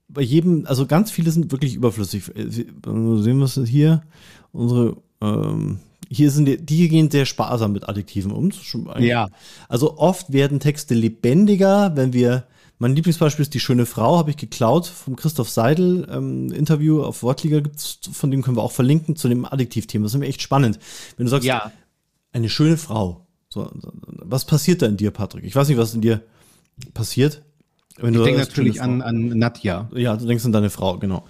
[0.07, 2.35] bei jedem, also ganz viele sind wirklich überflüssig.
[2.35, 4.01] Äh, sehen wir es hier?
[4.51, 8.51] Unsere, ähm, hier sind die, die gehen sehr sparsam mit Adjektiven um.
[8.99, 9.27] ja.
[9.67, 12.45] Also oft werden Texte lebendiger, wenn wir
[12.77, 16.07] mein Lieblingsbeispiel ist die schöne Frau, habe ich geklaut vom Christoph Seidel.
[16.11, 20.03] Ähm, Interview auf Wortliga gibt's, von dem können wir auch verlinken zu dem Adjektivthema.
[20.03, 20.79] Das ist nämlich echt spannend.
[21.15, 21.71] Wenn du sagst, ja.
[22.33, 23.25] eine schöne Frau.
[23.47, 25.45] So, was passiert da in dir, Patrick?
[25.45, 26.21] Ich weiß nicht, was in dir
[26.93, 27.43] passiert.
[27.97, 29.89] Wenn ich denke natürlich an, an Nadja.
[29.93, 31.23] Ja, du denkst an deine Frau, genau.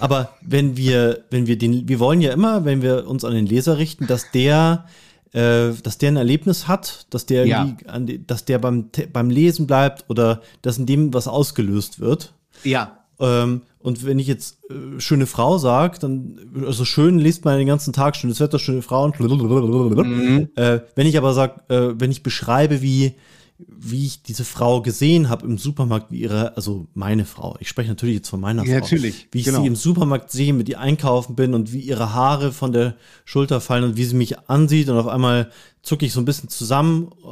[0.00, 3.46] Aber wenn wir, wenn wir den, wir wollen ja immer, wenn wir uns an den
[3.46, 4.86] Leser richten, dass der,
[5.32, 7.72] äh, dass der ein Erlebnis hat, dass der, ja.
[7.98, 12.32] die, dass der beim, beim Lesen bleibt oder dass in dem was ausgelöst wird.
[12.64, 12.98] Ja.
[13.20, 17.68] Ähm, und wenn ich jetzt äh, schöne Frau sage, dann, also schön liest man den
[17.68, 19.12] ganzen Tag, schönes Wetter, schöne Frauen.
[19.18, 20.48] Mhm.
[20.56, 23.14] Äh, wenn ich aber sage, äh, wenn ich beschreibe, wie,
[23.58, 27.88] wie ich diese Frau gesehen habe im Supermarkt, wie ihre, also meine Frau, ich spreche
[27.88, 29.60] natürlich jetzt von meiner ja, Frau, natürlich, wie ich genau.
[29.60, 32.94] sie im Supermarkt sehe, mit ihr einkaufen bin und wie ihre Haare von der
[33.24, 35.50] Schulter fallen und wie sie mich ansieht und auf einmal
[35.82, 37.10] zucke ich so ein bisschen zusammen.
[37.24, 37.28] Äh,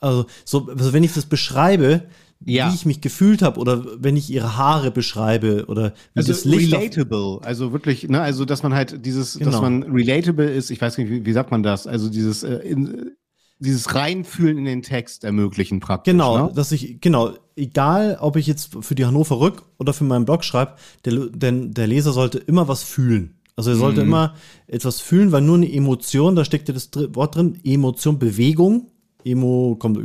[0.00, 2.04] also, so, also wenn ich das beschreibe,
[2.44, 2.70] ja.
[2.70, 6.44] wie ich mich gefühlt habe oder wenn ich ihre Haare beschreibe oder wie also das
[6.44, 9.50] Licht relatable, also wirklich, ne, also dass man halt dieses, genau.
[9.50, 12.56] dass man relatable ist, ich weiß nicht, wie, wie sagt man das, also dieses äh,
[12.56, 13.12] in,
[13.60, 16.12] dieses Reinfühlen in den Text ermöglichen praktisch.
[16.12, 16.52] Genau, ne?
[16.54, 20.44] dass ich, genau, egal ob ich jetzt für die Hannover Rück oder für meinen Blog
[20.44, 23.36] schreibe, der, denn der Leser sollte immer was fühlen.
[23.56, 24.08] Also er sollte mhm.
[24.08, 24.34] immer
[24.66, 28.90] etwas fühlen, weil nur eine Emotion, da steckt ja das Wort drin, Emotion, Bewegung.
[29.22, 29.98] Emo kommt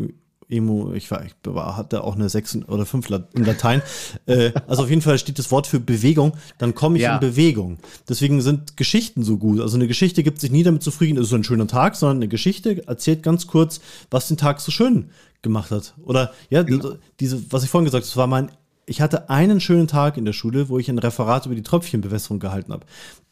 [0.50, 3.82] Emo, ich war, ich war, hatte auch eine 6 oder 5 in Latein.
[4.26, 7.16] äh, also auf jeden Fall steht das Wort für Bewegung, dann komme ich ja.
[7.16, 7.80] in Bewegung.
[8.08, 9.60] Deswegen sind Geschichten so gut.
[9.60, 12.18] Also eine Geschichte gibt sich nie damit zufrieden, es ist so ein schöner Tag, sondern
[12.18, 13.82] eine Geschichte erzählt ganz kurz,
[14.12, 15.10] was den Tag so schön
[15.42, 15.96] gemacht hat.
[16.04, 16.96] Oder ja, genau.
[17.20, 18.52] diese, was ich vorhin gesagt habe, das war mein,
[18.86, 22.40] ich hatte einen schönen Tag in der Schule, wo ich ein Referat über die Tröpfchenbewässerung
[22.40, 22.86] gehalten habe.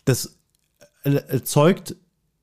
[0.05, 0.37] Das
[1.03, 1.95] erzeugt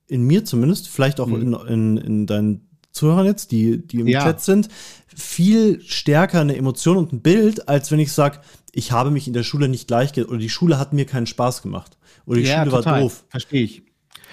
[0.07, 1.41] in mir zumindest, vielleicht auch mhm.
[1.41, 4.23] in, in, in deinen Zuhörern jetzt, die, die im ja.
[4.23, 4.69] Chat sind,
[5.07, 8.39] viel stärker eine Emotion und ein Bild, als wenn ich sage,
[8.71, 11.61] ich habe mich in der Schule nicht gleich oder die Schule hat mir keinen Spaß
[11.61, 12.93] gemacht oder die ja, Schule total.
[12.93, 13.25] war doof.
[13.29, 13.83] Verstehe ich.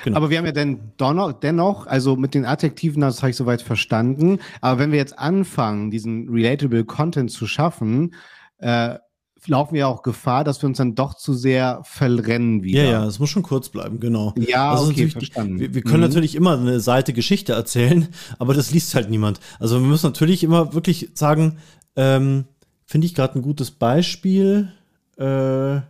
[0.05, 0.17] Genau.
[0.17, 4.39] Aber wir haben ja denn dennoch, also mit den Adjektiven, das habe ich soweit verstanden.
[4.61, 8.15] Aber wenn wir jetzt anfangen, diesen relatable Content zu schaffen,
[8.59, 8.97] äh,
[9.47, 12.85] laufen wir auch Gefahr, dass wir uns dann doch zu sehr verrennen wieder.
[12.85, 14.35] Ja, ja, es muss schon kurz bleiben, genau.
[14.37, 15.61] Ja, also okay, verstanden.
[15.61, 16.09] Wir, wir können mhm.
[16.09, 19.41] natürlich immer eine Seite Geschichte erzählen, aber das liest halt niemand.
[19.59, 21.59] Also wir müssen natürlich immer wirklich sagen,
[21.97, 22.45] ähm,
[22.85, 24.73] finde ich gerade ein gutes Beispiel.
[25.17, 25.81] Äh,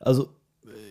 [0.00, 0.28] also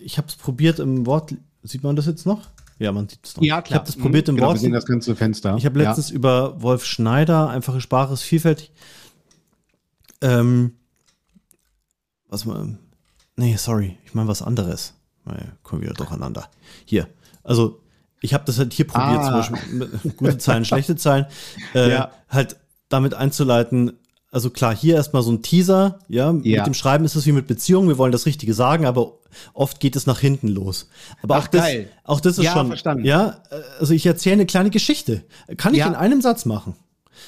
[0.03, 1.35] ich habe es probiert im Wort.
[1.63, 2.41] Sieht man das jetzt noch?
[2.79, 3.43] Ja, man sieht es noch.
[3.43, 3.65] Ja, klar.
[3.67, 4.31] Ich habe das probiert mhm.
[4.31, 4.57] im genau, Wort.
[4.57, 5.55] Wir sehen das ganze Fenster.
[5.57, 6.15] Ich habe letztens ja.
[6.15, 8.71] über Wolf Schneider, einfache Sprache ist vielfältig.
[10.21, 10.76] Ähm,
[12.29, 12.79] was man.
[13.35, 14.93] Nee, sorry, ich meine was anderes.
[15.25, 16.49] Naja, kommen wir wieder durcheinander.
[16.85, 17.07] Hier.
[17.43, 17.81] Also,
[18.21, 19.43] ich habe das halt hier probiert, ah.
[19.43, 21.25] zum Beispiel gute Zahlen, schlechte Zahlen,
[21.75, 22.11] äh, ja.
[22.29, 22.57] halt
[22.89, 23.93] damit einzuleiten,
[24.31, 26.57] also klar, hier erstmal so ein Teaser, ja, ja.
[26.59, 29.13] mit dem Schreiben ist es wie mit Beziehungen, wir wollen das Richtige sagen, aber
[29.53, 30.89] oft geht es nach hinten los.
[31.21, 31.89] Aber Ach, auch, das, geil.
[32.03, 33.05] auch das ist ja, schon, verstanden.
[33.05, 33.41] ja,
[33.79, 35.23] also ich erzähle eine kleine Geschichte.
[35.55, 36.75] Kann ich in einem Satz machen.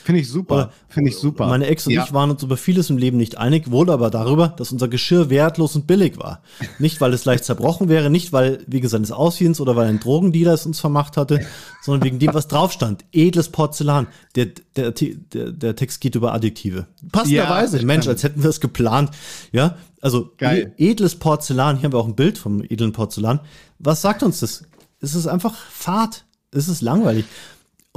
[0.03, 0.71] Finde ich super.
[0.87, 1.47] Finde ich super.
[1.47, 2.03] Meine Ex und ja.
[2.03, 5.29] ich waren uns über vieles im Leben nicht einig, wohl aber darüber, dass unser Geschirr
[5.29, 6.41] wertlos und billig war.
[6.79, 10.53] Nicht, weil es leicht zerbrochen wäre, nicht, weil wegen seines Aussehens oder weil ein Drogendealer
[10.53, 11.45] es uns vermacht hatte,
[11.81, 13.05] sondern wegen dem, was drauf stand.
[13.11, 14.07] Edles Porzellan.
[14.35, 16.87] Der, der, der, der Text geht über Adjektive.
[17.11, 19.11] Passenderweise, ja, Mensch, als hätten wir es geplant.
[19.51, 20.73] Ja, also Geil.
[20.77, 21.77] edles Porzellan.
[21.77, 23.39] Hier haben wir auch ein Bild vom edlen Porzellan.
[23.79, 24.63] Was sagt uns das?
[25.01, 26.25] Es ist einfach Fahrt.
[26.51, 27.25] Es ist langweilig.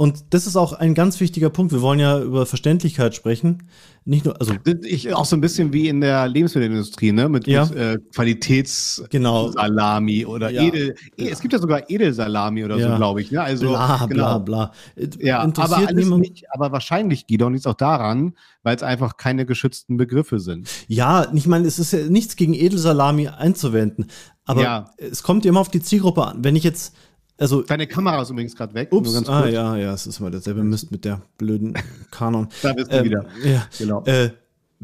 [0.03, 1.71] Und das ist auch ein ganz wichtiger Punkt.
[1.71, 3.69] Wir wollen ja über Verständlichkeit sprechen.
[4.03, 4.53] Nicht nur, also.
[4.83, 7.29] Ich, auch so ein bisschen wie in der Lebensmittelindustrie, ne?
[7.29, 7.63] Mit, ja.
[7.63, 10.29] mit äh, Qualitätssalami genau.
[10.29, 10.63] oder ja.
[10.63, 10.95] Edel.
[11.17, 11.31] Ja.
[11.31, 13.31] Es gibt ja sogar Edelsalami oder so, glaube ich.
[13.31, 13.41] Ne?
[13.41, 14.39] Also, bla, genau.
[14.39, 15.19] bla, bla.
[15.21, 19.95] Ja, aber nicht, aber wahrscheinlich, Guido, liegt es auch daran, weil es einfach keine geschützten
[19.95, 20.67] Begriffe sind.
[20.89, 24.07] Ja, ich meine, es ist ja nichts gegen Edelsalami einzuwenden.
[24.43, 26.43] Aber es kommt immer auf die Zielgruppe an.
[26.43, 26.93] Wenn ich jetzt
[27.37, 28.89] also, Deine Kamera ist übrigens gerade weg.
[28.91, 31.73] Ups, ah ja, ja, es ist mal derselbe Mist mit der blöden
[32.11, 32.47] Kanon.
[32.61, 33.25] da bist du ähm, wieder.
[33.43, 34.03] Ja, genau.
[34.05, 34.31] Äh,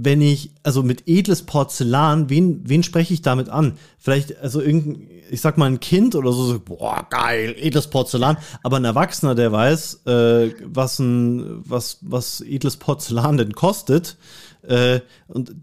[0.01, 3.73] wenn ich, also mit edles Porzellan, wen, wen spreche ich damit an?
[3.97, 8.37] Vielleicht, also irgendein, ich sag mal ein Kind oder so, so boah, geil, edles Porzellan.
[8.63, 14.17] Aber ein Erwachsener, der weiß, äh, was ein, was, was edles Porzellan denn kostet,
[14.63, 15.53] äh, und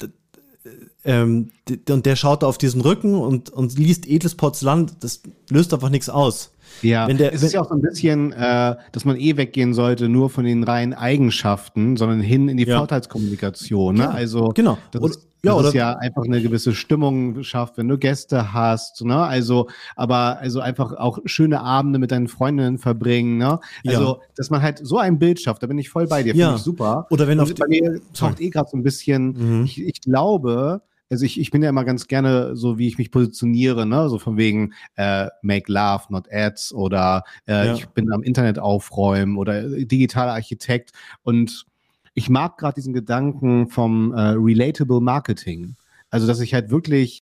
[1.05, 1.53] ähm,
[1.88, 6.09] und der schaut auf diesen Rücken und, und liest edles Porzellan, das löst einfach nichts
[6.09, 6.51] aus.
[6.83, 10.09] Ja, der, es ist ja auch so ein bisschen, äh, dass man eh weggehen sollte,
[10.09, 12.79] nur von den reinen Eigenschaften, sondern hin in die ja.
[12.79, 13.97] Vorteilskommunikation.
[13.97, 14.03] Ne?
[14.03, 14.79] Ja, also, genau.
[14.91, 15.73] Das ist, ja, oder?
[15.73, 19.17] ja einfach eine gewisse Stimmung schafft, wenn du Gäste hast, ne?
[19.17, 23.61] Also, aber also einfach auch schöne Abende mit deinen Freundinnen verbringen, ne?
[23.87, 24.19] Also, ja.
[24.35, 26.47] dass man halt so ein Bild schafft, da bin ich voll bei dir, ja.
[26.47, 27.07] finde ich super.
[27.11, 29.65] Oder wenn Und auf bei mir taucht eh gerade so ein bisschen, mhm.
[29.65, 33.11] ich, ich glaube, also ich, ich bin ja immer ganz gerne so, wie ich mich
[33.11, 34.09] positioniere, ne?
[34.09, 37.75] so von wegen äh, Make Love, not Ads oder äh, ja.
[37.75, 40.92] ich bin am Internet aufräumen oder digitaler Architekt
[41.23, 41.66] und
[42.14, 45.77] ich mag gerade diesen Gedanken vom äh, Relatable Marketing.
[46.09, 47.26] Also, dass ich halt wirklich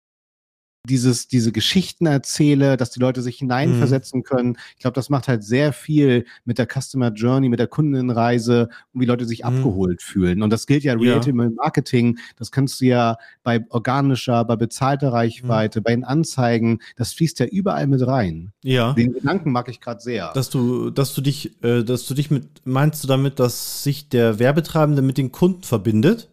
[0.86, 4.24] dieses, diese Geschichten erzähle, dass die Leute sich hineinversetzen mhm.
[4.24, 4.58] können.
[4.76, 9.00] Ich glaube, das macht halt sehr viel mit der Customer Journey, mit der Kundenreise und
[9.00, 9.46] wie Leute sich mhm.
[9.46, 10.42] abgeholt fühlen.
[10.42, 11.50] Und das gilt ja Relatable ja.
[11.50, 12.18] Marketing.
[12.36, 15.84] Das kannst du ja bei organischer, bei bezahlter Reichweite, mhm.
[15.84, 18.52] bei den Anzeigen, das fließt ja überall mit rein.
[18.62, 18.92] Ja.
[18.92, 20.32] Den Gedanken mag ich gerade sehr.
[20.32, 24.08] Dass du, dass du dich, äh, dass du dich mit, meinst du damit, dass sich
[24.08, 26.28] der Werbetreibende mit den Kunden verbindet?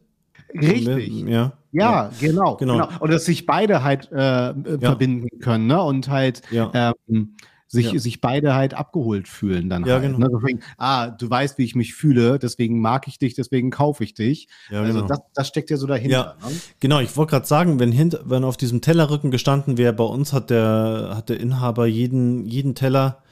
[0.53, 1.27] Richtig.
[1.27, 1.53] Ja.
[1.75, 2.89] Ja, genau, genau, genau.
[2.99, 4.53] Und dass sich beide halt äh, ja.
[4.79, 5.81] verbinden können, ne?
[5.81, 6.71] Und halt ja.
[6.73, 7.35] ähm,
[7.67, 7.99] sich, ja.
[7.99, 10.03] sich beide halt abgeholt fühlen dann ja, halt.
[10.03, 10.19] Genau.
[10.19, 10.29] Ne?
[10.33, 14.13] Deswegen, ah, du weißt, wie ich mich fühle, deswegen mag ich dich, deswegen kaufe ich
[14.13, 14.47] dich.
[14.69, 15.07] Ja, also genau.
[15.07, 16.38] das, das steckt ja so dahinter.
[16.39, 16.49] Ja.
[16.49, 16.55] Ne?
[16.79, 20.33] Genau, ich wollte gerade sagen, wenn, hint, wenn auf diesem Tellerrücken gestanden wäre, bei uns
[20.33, 23.23] hat der, hat der Inhaber jeden, jeden Teller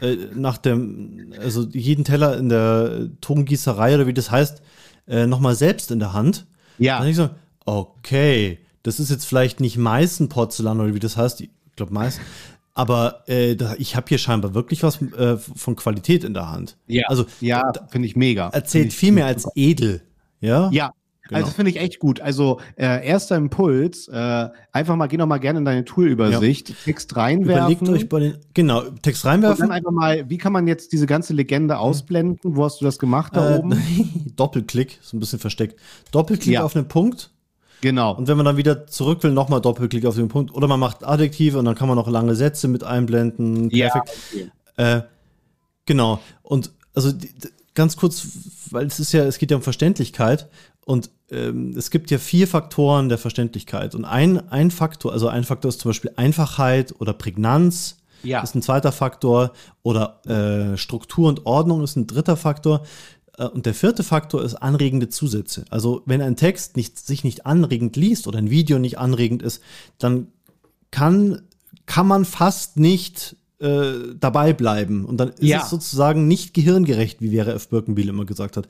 [0.00, 4.62] äh, nach dem, also jeden Teller in der Tongießerei oder wie das heißt,
[5.06, 6.46] äh, nochmal selbst in der Hand.
[6.78, 6.98] Ja.
[6.98, 7.28] Dann ich so,
[7.64, 12.20] okay, das ist jetzt vielleicht nicht Meißenporzellan oder wie das heißt, ich glaube Mais,
[12.74, 16.76] aber äh, da, ich habe hier scheinbar wirklich was äh, von Qualität in der Hand.
[16.86, 18.48] Ja, also ja, finde ich mega.
[18.48, 20.02] Erzählt ich viel mehr als edel.
[20.40, 20.92] Ja, ja,
[21.28, 21.40] Genau.
[21.40, 22.20] Also finde ich echt gut.
[22.20, 26.74] Also äh, erster Impuls, äh, einfach mal, geh noch mal gerne in deine Toolübersicht, ja.
[26.84, 27.76] Text reinwerfen.
[27.76, 29.62] Überlegt euch bei den, genau, Text reinwerfen.
[29.62, 32.38] Und dann einfach mal, wie kann man jetzt diese ganze Legende ausblenden?
[32.42, 33.74] Wo hast du das gemacht da äh, oben?
[34.36, 35.80] Doppelklick, so ein bisschen versteckt.
[36.10, 36.62] Doppelklick ja.
[36.62, 37.30] auf einen Punkt
[37.84, 38.14] Genau.
[38.14, 40.54] Und wenn man dann wieder zurück will, nochmal Doppelklick auf den Punkt.
[40.54, 43.68] Oder man macht Adjektive und dann kann man noch lange Sätze mit einblenden.
[43.68, 44.10] Perfekt.
[44.32, 44.44] Ja,
[44.78, 44.98] okay.
[45.00, 45.02] äh,
[45.84, 46.18] genau.
[46.40, 47.12] Und also
[47.74, 48.26] ganz kurz,
[48.70, 50.48] weil es ist ja, es geht ja um Verständlichkeit
[50.86, 53.94] und ähm, es gibt ja vier Faktoren der Verständlichkeit.
[53.94, 58.40] Und ein, ein Faktor, also ein Faktor ist zum Beispiel Einfachheit oder Prägnanz, ja.
[58.40, 62.86] ist ein zweiter Faktor, oder äh, Struktur und Ordnung ist ein dritter Faktor.
[63.38, 65.64] Äh, und der vierte Faktor ist anregende Zusätze.
[65.70, 69.62] Also wenn ein Text nicht, sich nicht anregend liest oder ein Video nicht anregend ist,
[69.98, 70.28] dann
[70.90, 71.42] kann,
[71.86, 75.04] kann man fast nicht äh, dabei bleiben.
[75.04, 75.62] Und dann ist ja.
[75.62, 77.68] es sozusagen nicht gehirngerecht, wie Vera F.
[77.68, 78.68] Birkenbiel immer gesagt hat.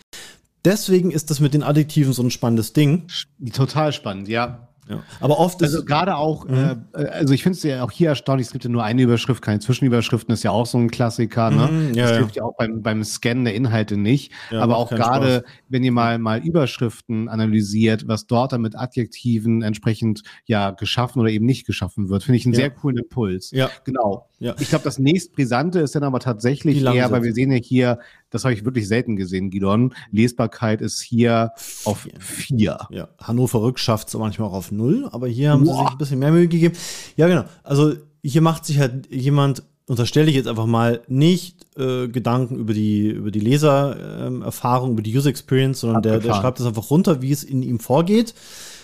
[0.65, 3.07] Deswegen ist das mit den Additiven so ein spannendes Ding.
[3.53, 4.69] Total spannend, ja.
[4.89, 5.03] Ja.
[5.21, 5.75] Aber oft ist.
[5.75, 6.85] Also gerade auch, mhm.
[6.93, 9.43] äh, also ich finde es ja auch hier erstaunlich, es gibt ja nur eine Überschrift,
[9.43, 11.69] keine Zwischenüberschriften, ist ja auch so ein Klassiker, ne?
[11.69, 12.43] Mhm, ja, das hilft ja.
[12.43, 14.33] ja auch beim, beim Scannen der Inhalte nicht.
[14.51, 19.63] Ja, Aber auch gerade, wenn ihr mal, mal Überschriften analysiert, was dort dann mit Adjektiven
[19.63, 23.51] entsprechend ja geschaffen oder eben nicht geschaffen wird, finde ich einen sehr coolen Impuls.
[23.53, 23.71] Ja.
[23.85, 24.29] Genau.
[24.45, 24.55] Ja.
[24.61, 28.45] Ich glaube, das nächstbrisante ist dann aber tatsächlich eher, weil wir sehen ja hier, das
[28.45, 29.95] habe ich wirklich selten gesehen, Gidon.
[30.11, 31.53] Lesbarkeit ist hier
[31.87, 32.77] auf vier.
[32.91, 35.73] Ja, Hannover Rück schafft es manchmal auch auf null, aber hier haben Boah.
[35.73, 36.77] sie sich ein bisschen mehr Mühe gegeben.
[37.17, 37.45] Ja, genau.
[37.63, 42.75] Also hier macht sich halt jemand unterstelle ich jetzt einfach mal nicht äh, Gedanken über
[42.75, 46.91] die über die Lesererfahrung, ähm, über die User Experience, sondern der, der schreibt das einfach
[46.91, 48.35] runter, wie es in ihm vorgeht.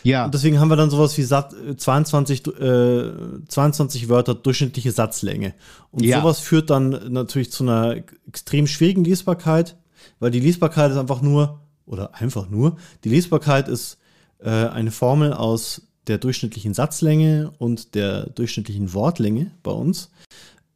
[0.03, 0.25] Ja.
[0.25, 3.13] Und deswegen haben wir dann sowas wie Sat 22, äh,
[3.49, 5.55] 22 Wörter durchschnittliche Satzlänge.
[5.91, 6.21] Und ja.
[6.21, 9.77] sowas führt dann natürlich zu einer extrem schwierigen Lesbarkeit,
[10.19, 13.99] weil die Lesbarkeit ist einfach nur, oder einfach nur, die Lesbarkeit ist
[14.39, 20.11] äh, eine Formel aus der durchschnittlichen Satzlänge und der durchschnittlichen Wortlänge bei uns.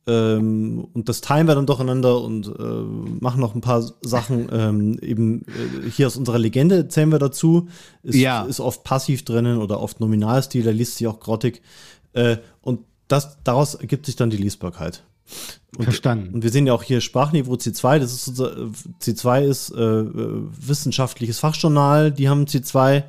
[0.06, 4.48] Ähm, und das teilen wir dann durcheinander und äh, machen noch ein paar Sachen.
[4.54, 7.68] Ähm, eben äh, hier aus unserer Legende zählen wir dazu.
[8.02, 8.42] Ist, ja.
[8.42, 11.62] ist oft passiv drinnen oder oft Nominalstil, da liest sich auch grottig.
[12.12, 15.02] Äh, und das, daraus ergibt sich dann die Lesbarkeit.
[15.76, 16.34] Und, Verstanden.
[16.34, 17.98] Und wir sehen ja auch hier Sprachniveau C2.
[17.98, 22.12] Das ist unser, C2 ist äh, wissenschaftliches Fachjournal.
[22.12, 23.04] Die haben C2.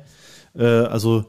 [0.56, 1.26] Äh, also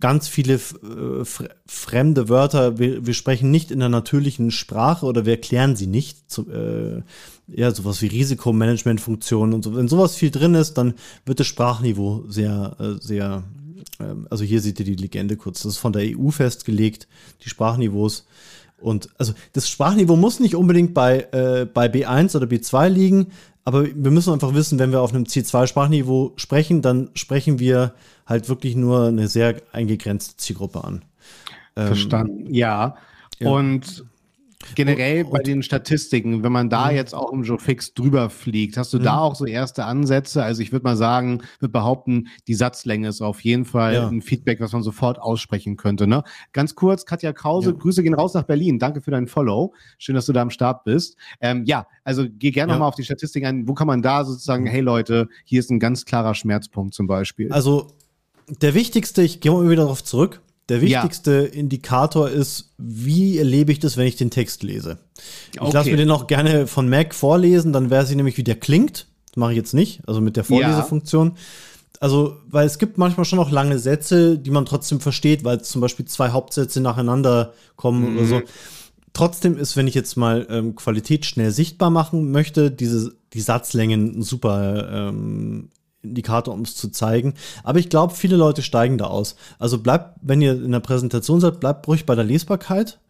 [0.00, 1.24] ganz viele äh,
[1.66, 2.78] fremde Wörter.
[2.78, 6.30] Wir, wir, sprechen nicht in der natürlichen Sprache oder wir erklären sie nicht.
[6.30, 7.02] Zu, äh,
[7.48, 9.74] ja, sowas wie Risikomanagementfunktionen und so.
[9.76, 13.44] Wenn sowas viel drin ist, dann wird das Sprachniveau sehr, äh, sehr,
[13.98, 15.62] äh, also hier seht ihr die Legende kurz.
[15.62, 17.06] Das ist von der EU festgelegt,
[17.44, 18.26] die Sprachniveaus.
[18.78, 23.26] Und also das Sprachniveau muss nicht unbedingt bei, äh, bei B1 oder B2 liegen,
[23.66, 28.48] aber wir müssen einfach wissen, wenn wir auf einem C2-Sprachniveau sprechen, dann sprechen wir halt
[28.48, 31.04] wirklich nur eine sehr eingegrenzte Zielgruppe an.
[31.74, 32.96] Ähm, Verstanden, ja.
[33.40, 33.50] ja.
[33.50, 34.04] Und
[34.74, 36.96] generell und, bei den Statistiken, wenn man da mhm.
[36.96, 39.04] jetzt auch im Joe Fix drüber fliegt, hast du mhm.
[39.04, 40.42] da auch so erste Ansätze?
[40.42, 44.08] Also ich würde mal sagen, würde behaupten, die Satzlänge ist auf jeden Fall ja.
[44.08, 46.06] ein Feedback, was man sofort aussprechen könnte.
[46.06, 46.22] Ne?
[46.52, 47.76] Ganz kurz, Katja Krause, ja.
[47.76, 48.78] Grüße gehen raus nach Berlin.
[48.78, 49.74] Danke für deinen Follow.
[49.98, 51.16] Schön, dass du da am Start bist.
[51.40, 52.76] Ähm, ja, also geh gerne ja.
[52.76, 53.68] nochmal auf die Statistiken ein.
[53.68, 54.68] Wo kann man da sozusagen, mhm.
[54.68, 57.52] hey Leute, hier ist ein ganz klarer Schmerzpunkt zum Beispiel?
[57.52, 57.88] Also
[58.48, 61.60] der wichtigste, ich gehe mal wieder darauf zurück, der wichtigste ja.
[61.60, 64.98] Indikator ist, wie erlebe ich das, wenn ich den Text lese.
[65.52, 65.72] Ich okay.
[65.72, 69.06] lasse mir den auch gerne von Mac vorlesen, dann wäre sie nämlich, wie der klingt.
[69.28, 71.28] Das mache ich jetzt nicht, also mit der Vorlesefunktion.
[71.28, 71.34] Ja.
[72.00, 75.80] Also, weil es gibt manchmal schon noch lange Sätze, die man trotzdem versteht, weil zum
[75.80, 78.18] Beispiel zwei Hauptsätze nacheinander kommen mhm.
[78.18, 78.42] oder so.
[79.12, 84.22] Trotzdem ist, wenn ich jetzt mal ähm, Qualität schnell sichtbar machen möchte, diese, die Satzlängen
[84.22, 85.70] super ähm,
[86.02, 87.34] Indikator, um es zu zeigen.
[87.64, 89.36] Aber ich glaube, viele Leute steigen da aus.
[89.58, 93.00] Also bleibt, wenn ihr in der Präsentation seid, bleibt ruhig bei der Lesbarkeit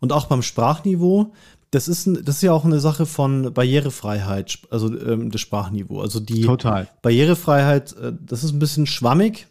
[0.00, 1.32] und auch beim Sprachniveau.
[1.70, 6.00] Das ist, das ist ja auch eine Sache von Barrierefreiheit, also ähm, das Sprachniveau.
[6.00, 6.88] Also die Total.
[7.00, 9.46] Barrierefreiheit, äh, das ist ein bisschen schwammig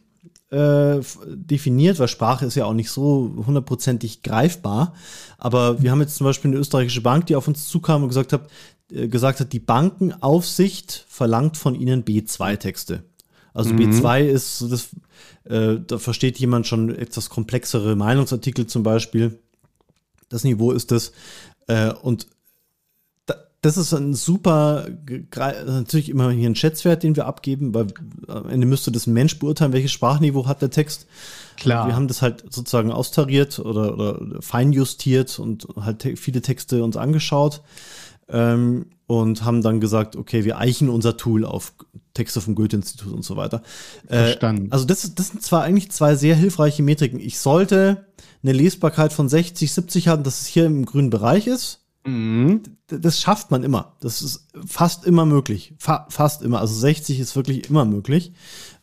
[0.51, 4.93] äh, definiert, weil Sprache ist ja auch nicht so hundertprozentig greifbar.
[5.38, 8.34] Aber wir haben jetzt zum Beispiel eine österreichische Bank, die auf uns zukam und gesagt
[8.34, 8.47] hat,
[8.91, 13.04] gesagt hat, die Bankenaufsicht verlangt von ihnen B2-Texte.
[13.54, 13.80] Also mhm.
[13.80, 14.89] B2 ist, das,
[15.45, 19.39] äh, da versteht jemand schon etwas komplexere Meinungsartikel zum Beispiel.
[20.30, 21.12] Das Niveau ist das.
[21.67, 22.27] Äh, und
[23.25, 24.88] da, das ist ein super,
[25.36, 27.88] natürlich immer hier ein Schätzwert, den wir abgeben, weil
[28.27, 31.08] am Ende müsste das ein Mensch beurteilen, welches Sprachniveau hat der Text.
[31.58, 31.88] Klar.
[31.88, 36.95] Wir haben das halt sozusagen austariert oder, oder feinjustiert und halt te viele Texte uns
[36.95, 37.62] angeschaut
[38.32, 41.74] ähm, und haben dann gesagt, okay, wir eichen unser Tool auf
[42.13, 43.62] Texte vom Goethe-Institut und so weiter.
[44.08, 44.67] Äh, Verstanden.
[44.67, 47.20] Äh, also das, das sind zwar eigentlich zwei sehr hilfreiche Metriken.
[47.20, 48.06] Ich sollte
[48.44, 51.80] eine Lesbarkeit von 60, 70 haben, dass es hier im grünen Bereich ist.
[52.06, 52.62] Mhm.
[52.88, 53.96] Das schafft man immer.
[54.00, 55.74] Das ist fast immer möglich.
[55.78, 56.60] Fa fast immer.
[56.60, 58.34] Also 60 ist wirklich immer möglich.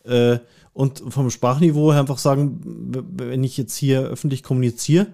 [0.04, 0.38] Äh,
[0.72, 2.60] und vom Sprachniveau her einfach sagen,
[3.16, 5.08] wenn ich jetzt hier öffentlich kommuniziere,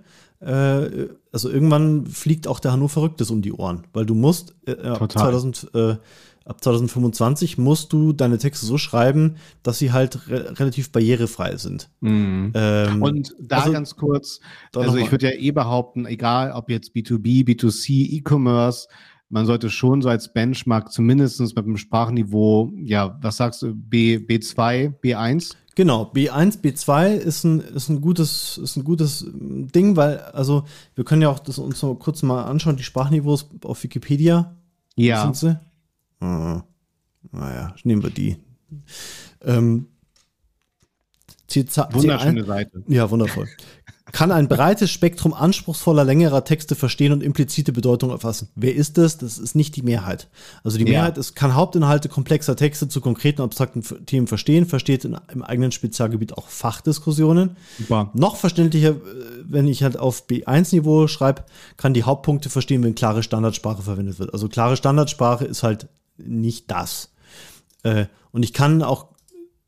[0.45, 4.73] äh, also irgendwann fliegt auch der Hannover Rücktes um die Ohren, weil du musst äh,
[4.87, 5.97] ab, 2000, äh,
[6.45, 11.89] ab 2025 musst du deine Texte so schreiben, dass sie halt re relativ barrierefrei sind.
[12.01, 12.53] Mhm.
[12.55, 14.41] Ähm, Und da also, ganz kurz,
[14.75, 18.89] also ich würde ja eh behaupten, egal ob jetzt B2B, B2C, E-Commerce,
[19.29, 24.16] man sollte schon so als Benchmark zumindest mit dem Sprachniveau, ja, was sagst du, B,
[24.16, 25.55] B2, B1?
[25.75, 30.64] Genau, B1, B2 ist ein, ist ein gutes, ist ein gutes Ding, weil, also,
[30.95, 34.57] wir können ja auch das uns so kurz mal anschauen, die Sprachniveaus auf Wikipedia.
[34.95, 35.22] Ja.
[35.22, 35.59] Sind sie?
[36.20, 36.62] Ah,
[37.33, 38.37] naja, nehmen wir die.
[39.43, 39.89] Ähm,
[41.93, 42.83] Wunderschöne Seite.
[42.89, 43.49] Ja, wundervoll
[44.15, 48.49] kann ein breites Spektrum anspruchsvoller, längerer Texte verstehen und implizite Bedeutung erfassen.
[48.55, 49.19] Wer ist das?
[49.19, 50.29] Das ist nicht die Mehrheit.
[50.62, 50.91] Also die ja.
[50.91, 55.73] Mehrheit ist, kann Hauptinhalte komplexer Texte zu konkreten, abstrakten Themen verstehen, versteht in, im eigenen
[55.73, 57.57] Spezialgebiet auch Fachdiskussionen.
[57.77, 58.12] Super.
[58.15, 58.95] Noch verständlicher, äh,
[59.43, 61.43] wenn ich halt auf B1-Niveau schreibe,
[61.77, 64.33] kann die Hauptpunkte verstehen, wenn klare Standardsprache verwendet wird.
[64.33, 67.11] Also klare Standardsprache ist halt nicht das.
[67.83, 69.09] Äh, und ich kann auch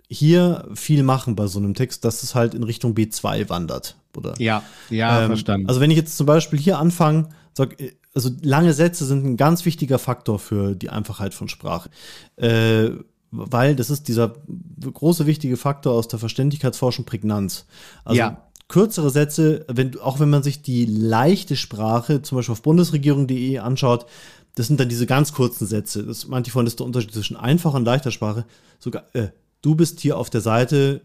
[0.08, 3.96] hier viel machen bei so einem Text, dass es halt in Richtung B2 wandert.
[4.16, 5.68] Oder, ja, ja, ähm, verstanden.
[5.68, 7.76] Also wenn ich jetzt zum Beispiel hier anfange, sag,
[8.14, 11.90] also lange Sätze sind ein ganz wichtiger Faktor für die Einfachheit von Sprache.
[12.36, 12.90] Äh,
[13.30, 14.34] weil das ist dieser
[14.80, 17.66] große wichtige Faktor aus der Verständlichkeitsforschung Prägnanz.
[18.04, 18.42] Also ja.
[18.68, 24.06] kürzere Sätze, wenn, auch wenn man sich die leichte Sprache, zum Beispiel auf bundesregierung.de anschaut,
[24.54, 26.02] das sind dann diese ganz kurzen Sätze.
[26.02, 28.46] Das meinte ich vorhin, das ist der Unterschied zwischen einfacher und leichter Sprache.
[28.78, 29.28] Sogar, äh,
[29.60, 31.02] du bist hier auf der Seite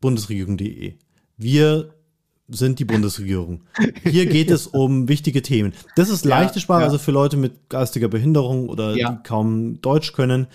[0.00, 0.94] bundesregierung.de.
[1.36, 1.94] Wir
[2.54, 3.62] sind die Bundesregierung.
[4.04, 5.72] Hier geht es um wichtige Themen.
[5.96, 6.92] Das ist leichte Sprache, ja, ja.
[6.92, 9.10] also für Leute mit geistiger Behinderung oder ja.
[9.10, 10.46] die kaum Deutsch können.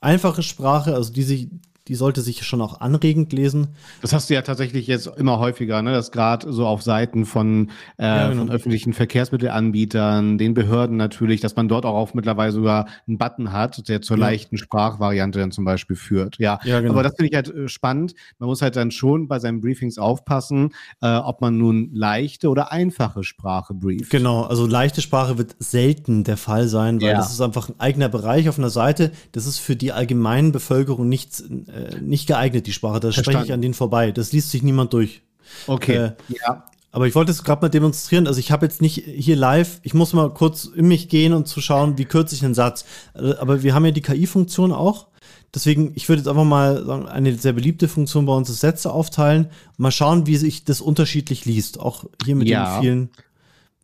[0.00, 1.48] Einfache Sprache, also die sich,
[1.88, 3.68] die sollte sich schon auch anregend lesen.
[4.00, 5.92] Das hast du ja tatsächlich jetzt immer häufiger, ne?
[5.92, 8.42] dass gerade so auf Seiten von, äh, ja, genau.
[8.42, 13.52] von öffentlichen Verkehrsmittelanbietern, den Behörden natürlich, dass man dort auch auf mittlerweile sogar einen Button
[13.52, 14.28] hat, der zur ja.
[14.28, 16.38] leichten Sprachvariante dann zum Beispiel führt.
[16.38, 16.94] Ja, ja genau.
[16.94, 18.14] aber das finde ich halt äh, spannend.
[18.38, 20.70] Man muss halt dann schon bei seinen Briefings aufpassen,
[21.02, 24.08] äh, ob man nun leichte oder einfache Sprache brieft.
[24.10, 28.08] Genau, also leichte Sprache wird selten der Fall sein, weil das ist einfach ein eigener
[28.08, 29.12] Bereich auf einer Seite.
[29.32, 31.44] Das ist für die allgemeinen Bevölkerung nichts
[31.74, 33.00] äh, nicht geeignet, die Sprache.
[33.00, 34.12] Da spreche ich an denen vorbei.
[34.12, 35.22] Das liest sich niemand durch.
[35.66, 35.96] Okay.
[35.96, 36.64] Äh, ja.
[36.92, 38.28] Aber ich wollte es gerade mal demonstrieren.
[38.28, 41.48] Also ich habe jetzt nicht hier live, ich muss mal kurz in mich gehen und
[41.48, 42.84] zu schauen, wie kürze ich einen Satz.
[43.14, 45.08] Äh, aber wir haben ja die KI-Funktion auch.
[45.54, 48.92] Deswegen, ich würde jetzt einfach mal sagen, eine sehr beliebte Funktion bei uns ist Sätze
[48.92, 49.50] aufteilen.
[49.76, 51.78] Mal schauen, wie sich das unterschiedlich liest.
[51.78, 52.76] Auch hier mit ja.
[52.76, 53.10] den vielen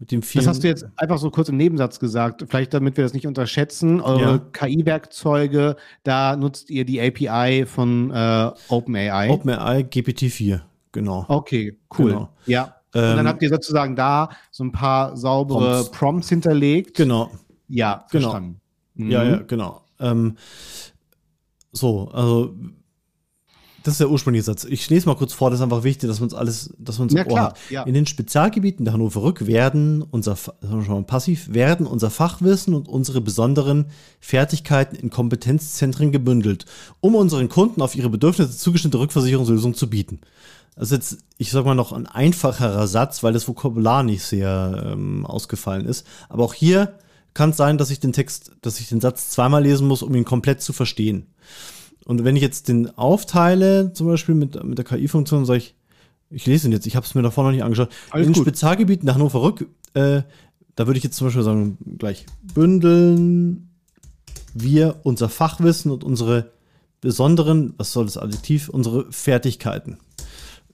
[0.01, 3.05] mit dem das hast du jetzt einfach so kurz im Nebensatz gesagt, vielleicht damit wir
[3.05, 4.01] das nicht unterschätzen.
[4.01, 4.39] Eure ja.
[4.39, 9.29] KI-Werkzeuge, da nutzt ihr die API von äh, OpenAI.
[9.29, 11.27] OpenAI GPT-4, genau.
[11.29, 12.13] Okay, cool.
[12.13, 12.29] Genau.
[12.47, 12.77] Ja.
[12.95, 16.97] Und dann ähm, habt ihr sozusagen da so ein paar saubere Prompts, Prompts hinterlegt.
[16.97, 17.31] Genau.
[17.69, 18.31] Ja, genau.
[18.31, 18.61] verstanden.
[18.95, 19.11] Mhm.
[19.11, 19.83] Ja, ja, genau.
[20.01, 20.37] Ähm,
[21.73, 22.55] so, also
[23.91, 24.65] das ist der ursprüngliche Satz.
[24.65, 27.09] Ich lese mal kurz vor, das ist einfach wichtig, dass man uns alles, dass man
[27.09, 27.83] uns ja, klar, ja.
[27.83, 32.87] In den Spezialgebieten der Hannover Rück werden unser, schon mal passiv, werden unser Fachwissen und
[32.87, 33.87] unsere besonderen
[34.21, 36.67] Fertigkeiten in Kompetenzzentren gebündelt,
[37.01, 40.21] um unseren Kunden auf ihre Bedürfnisse zugeschnittene Rückversicherungslösungen zu bieten.
[40.77, 44.93] Das ist jetzt, ich sag mal noch ein einfacherer Satz, weil das Vokabular nicht sehr
[44.93, 46.07] ähm, ausgefallen ist.
[46.29, 46.95] Aber auch hier
[47.35, 50.15] kann es sein, dass ich den Text, dass ich den Satz zweimal lesen muss, um
[50.15, 51.27] ihn komplett zu verstehen.
[52.05, 55.75] Und wenn ich jetzt den aufteile, zum Beispiel mit, mit der KI-Funktion, sage ich,
[56.31, 57.91] ich lese ihn jetzt, ich habe es mir davor noch nicht angeschaut.
[58.11, 58.43] Alles in gut.
[58.43, 60.23] Spezialgebieten nach Hannover Rück, äh,
[60.77, 63.71] da würde ich jetzt zum Beispiel sagen, gleich bündeln
[64.55, 66.53] wir unser Fachwissen und unsere
[67.01, 69.99] besonderen, was soll das Adjektiv, unsere Fertigkeiten.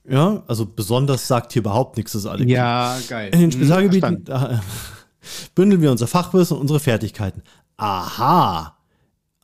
[0.07, 2.55] Ja, also besonders sagt hier überhaupt nichts, das Adjektiv.
[2.55, 3.29] Ja, geil.
[3.33, 4.59] In den Spezialgebieten hm,
[5.55, 7.43] bündeln wir unser Fachwissen und unsere Fertigkeiten.
[7.75, 8.76] Aha,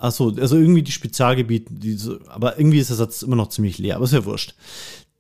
[0.03, 3.77] Achso, also irgendwie die Spezialgebiete, die so, aber irgendwie ist der Satz immer noch ziemlich
[3.77, 4.53] leer, aber ist ja wurscht.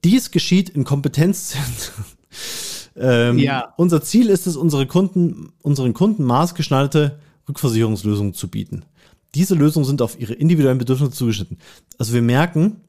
[0.03, 2.03] Dies geschieht in Kompetenzzentren.
[2.97, 3.73] ähm, ja.
[3.77, 7.17] Unser Ziel ist es, unsere Kunden, unseren Kunden maßgeschneiderte
[7.47, 8.83] Rückversicherungslösungen zu bieten.
[9.35, 11.59] Diese Lösungen sind auf ihre individuellen Bedürfnisse zugeschnitten.
[11.97, 12.81] Also wir merken,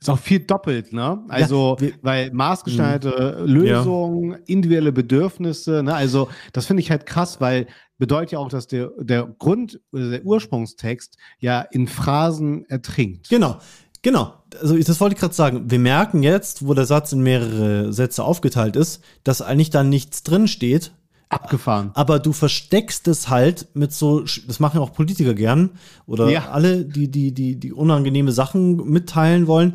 [0.00, 1.24] ist auch viel doppelt, ne?
[1.28, 3.46] Also, ja, weil maßgeschneiderte mhm.
[3.46, 4.38] Lösungen, ja.
[4.46, 5.94] individuelle Bedürfnisse, ne?
[5.94, 7.66] Also, das finde ich halt krass, weil
[8.02, 13.28] bedeutet ja auch, dass der, der Grund, der Ursprungstext ja in Phrasen ertrinkt.
[13.28, 13.58] Genau.
[14.04, 15.70] Genau, also das wollte ich gerade sagen.
[15.70, 20.24] Wir merken jetzt, wo der Satz in mehrere Sätze aufgeteilt ist, dass eigentlich da nichts
[20.24, 20.90] drin steht.
[21.28, 21.92] Abgefahren.
[21.94, 25.70] Aber du versteckst es halt mit so, das machen ja auch Politiker gern
[26.04, 26.50] oder ja.
[26.50, 29.74] alle, die, die, die, die unangenehme Sachen mitteilen wollen.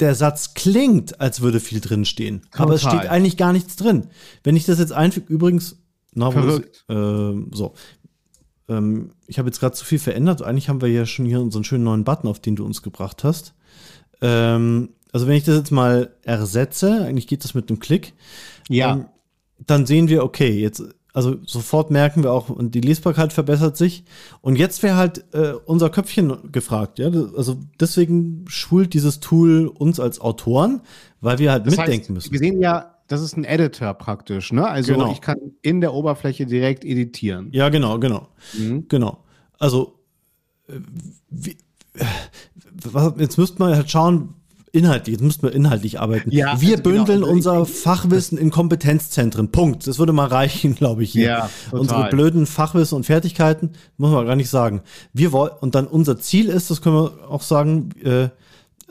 [0.00, 2.42] der Satz klingt, als würde viel drin stehen.
[2.50, 2.62] Total.
[2.62, 4.08] Aber es steht eigentlich gar nichts drin.
[4.42, 5.76] Wenn ich das jetzt einfüge, übrigens,
[6.18, 6.84] na, Verrückt.
[6.88, 6.94] Äh,
[7.52, 7.74] so.
[8.68, 10.42] Ähm, ich habe jetzt gerade zu viel verändert.
[10.42, 13.24] Eigentlich haben wir ja schon hier unseren schönen neuen Button, auf den du uns gebracht
[13.24, 13.54] hast.
[14.20, 18.14] Ähm, also wenn ich das jetzt mal ersetze, eigentlich geht das mit einem Klick.
[18.68, 18.92] Ja.
[18.92, 19.06] Ähm,
[19.66, 20.82] dann sehen wir, okay, jetzt
[21.18, 24.04] also sofort merken wir auch, und die Lesbarkeit verbessert sich.
[24.40, 27.00] Und jetzt wäre halt äh, unser Köpfchen gefragt.
[27.00, 27.06] Ja?
[27.36, 30.80] Also deswegen schult dieses Tool uns als Autoren,
[31.20, 32.32] weil wir halt das mitdenken heißt, müssen.
[32.32, 34.52] Wir sehen ja, das ist ein Editor praktisch.
[34.52, 34.68] Ne?
[34.68, 35.12] Also genau.
[35.12, 37.48] ich kann in der Oberfläche direkt editieren.
[37.52, 38.28] Ja, genau, genau.
[38.56, 38.86] Mhm.
[38.88, 39.24] Genau.
[39.58, 39.98] Also
[40.68, 40.74] äh,
[41.30, 41.56] wie,
[41.94, 42.04] äh,
[43.18, 44.34] jetzt müsste man halt schauen,
[44.72, 46.30] inhaltlich, jetzt müssten wir inhaltlich arbeiten.
[46.30, 47.32] Ja, wir also genau, bündeln genau.
[47.32, 49.50] unser Fachwissen in Kompetenzzentren.
[49.50, 49.86] Punkt.
[49.86, 51.26] Das würde mal reichen, glaube ich, hier.
[51.26, 54.82] Ja, Unsere blöden Fachwissen und Fertigkeiten, muss man gar nicht sagen.
[55.12, 58.28] Wir wollen, und dann unser Ziel ist, das können wir auch sagen, äh,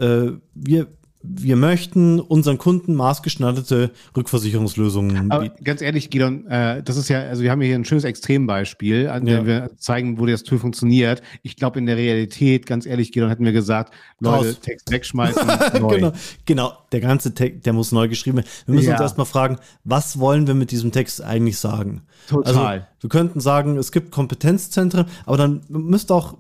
[0.03, 0.87] äh, wir
[1.23, 5.63] wir möchten unseren Kunden maßgeschneiderte Rückversicherungslösungen Aber bieten.
[5.63, 9.25] Ganz ehrlich, Gidon, äh, das ist ja, also wir haben hier ein schönes Extrembeispiel, an
[9.25, 9.45] dem ja.
[9.45, 11.21] wir zeigen, wo das Tool funktioniert.
[11.41, 14.59] Ich glaube, in der Realität, ganz ehrlich, Gidon, hätten wir gesagt, Leute, Raus.
[14.61, 15.47] Text wegschmeißen,
[15.81, 15.95] neu.
[15.95, 16.13] genau,
[16.45, 18.49] genau, der ganze Text, der muss neu geschrieben werden.
[18.65, 18.93] Wir müssen ja.
[18.93, 22.03] uns erstmal fragen, was wollen wir mit diesem Text eigentlich sagen?
[22.29, 22.55] Total.
[22.55, 26.35] Also, wir könnten sagen, es gibt Kompetenzzentren, aber dann müsste auch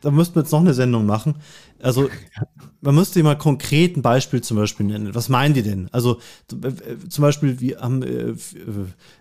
[0.00, 1.36] da müssten wir jetzt noch eine Sendung machen.
[1.80, 2.08] Also,
[2.80, 5.14] man müsste mal konkret ein Beispiel zum Beispiel nennen.
[5.14, 5.88] Was meinen die denn?
[5.92, 6.18] Also,
[6.52, 8.34] äh, zum Beispiel, wir haben, äh,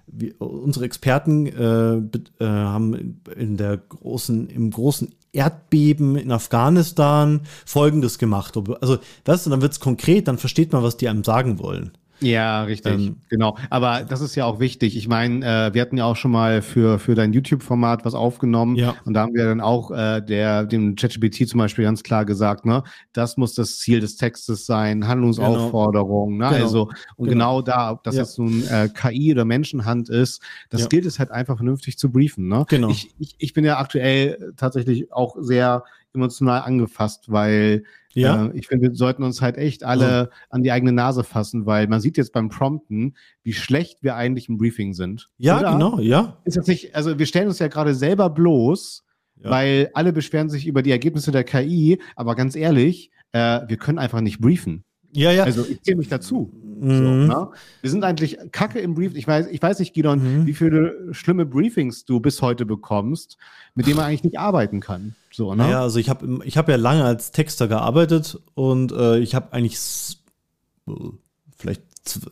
[0.07, 1.95] wir, unsere Experten äh,
[2.43, 8.57] äh, haben in der großen, im großen Erdbeben in Afghanistan Folgendes gemacht.
[8.81, 11.91] Also, das, dann wird es konkret, dann versteht man, was die einem sagen wollen.
[12.21, 13.57] Ja, richtig, ähm, genau.
[13.69, 14.97] Aber das ist ja auch wichtig.
[14.97, 18.75] Ich meine, äh, wir hatten ja auch schon mal für, für dein YouTube-Format was aufgenommen.
[18.75, 18.95] Ja.
[19.05, 22.65] Und da haben wir dann auch äh, der, dem ChatGPT zum Beispiel ganz klar gesagt,
[22.65, 26.37] ne, das muss das Ziel des Textes sein, Handlungsaufforderung.
[26.37, 26.49] Genau.
[26.49, 26.55] Ne?
[26.55, 26.65] Genau.
[26.65, 28.21] Also, und genau, genau da, ob das ja.
[28.21, 30.87] jetzt nun äh, KI oder Menschenhand ist, das ja.
[30.87, 32.47] gilt es halt einfach vernünftig zu briefen.
[32.47, 32.65] Ne?
[32.67, 32.89] Genau.
[32.89, 35.83] Ich, ich, ich bin ja aktuell tatsächlich auch sehr
[36.13, 37.83] emotional angefasst, weil
[38.13, 38.47] ja.
[38.47, 40.29] Äh, ich finde, wir sollten uns halt echt alle ja.
[40.49, 44.49] an die eigene Nase fassen, weil man sieht jetzt beim Prompten, wie schlecht wir eigentlich
[44.49, 45.29] im Briefing sind.
[45.37, 45.71] Ja, Oder?
[45.73, 46.37] genau, ja.
[46.43, 49.03] Ist das nicht, also wir stellen uns ja gerade selber bloß,
[49.43, 49.49] ja.
[49.49, 53.99] weil alle beschweren sich über die Ergebnisse der KI, aber ganz ehrlich, äh, wir können
[53.99, 54.83] einfach nicht briefen.
[55.11, 55.43] Ja, ja.
[55.43, 56.51] Also ich zähle mich dazu.
[56.79, 56.97] Mhm.
[56.97, 57.47] So, ne?
[57.81, 59.15] Wir sind eigentlich kacke im Brief.
[59.15, 60.45] Ich weiß, ich weiß nicht, Gidon, mhm.
[60.45, 63.37] wie viele schlimme Briefings du bis heute bekommst,
[63.75, 65.15] mit denen man eigentlich nicht arbeiten kann.
[65.39, 65.69] So, ne?
[65.69, 69.53] Ja, also ich habe ich hab ja lange als Texter gearbeitet und äh, ich habe
[69.53, 69.79] eigentlich
[71.55, 71.81] vielleicht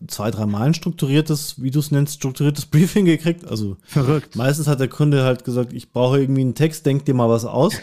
[0.08, 3.47] zwei, drei Mal ein strukturiertes, wie du es nennst, strukturiertes Briefing gekriegt.
[3.47, 4.36] Also verrückt.
[4.36, 7.45] Meistens hat der Kunde halt gesagt, ich brauche irgendwie einen Text, denk dir mal was
[7.45, 7.76] aus.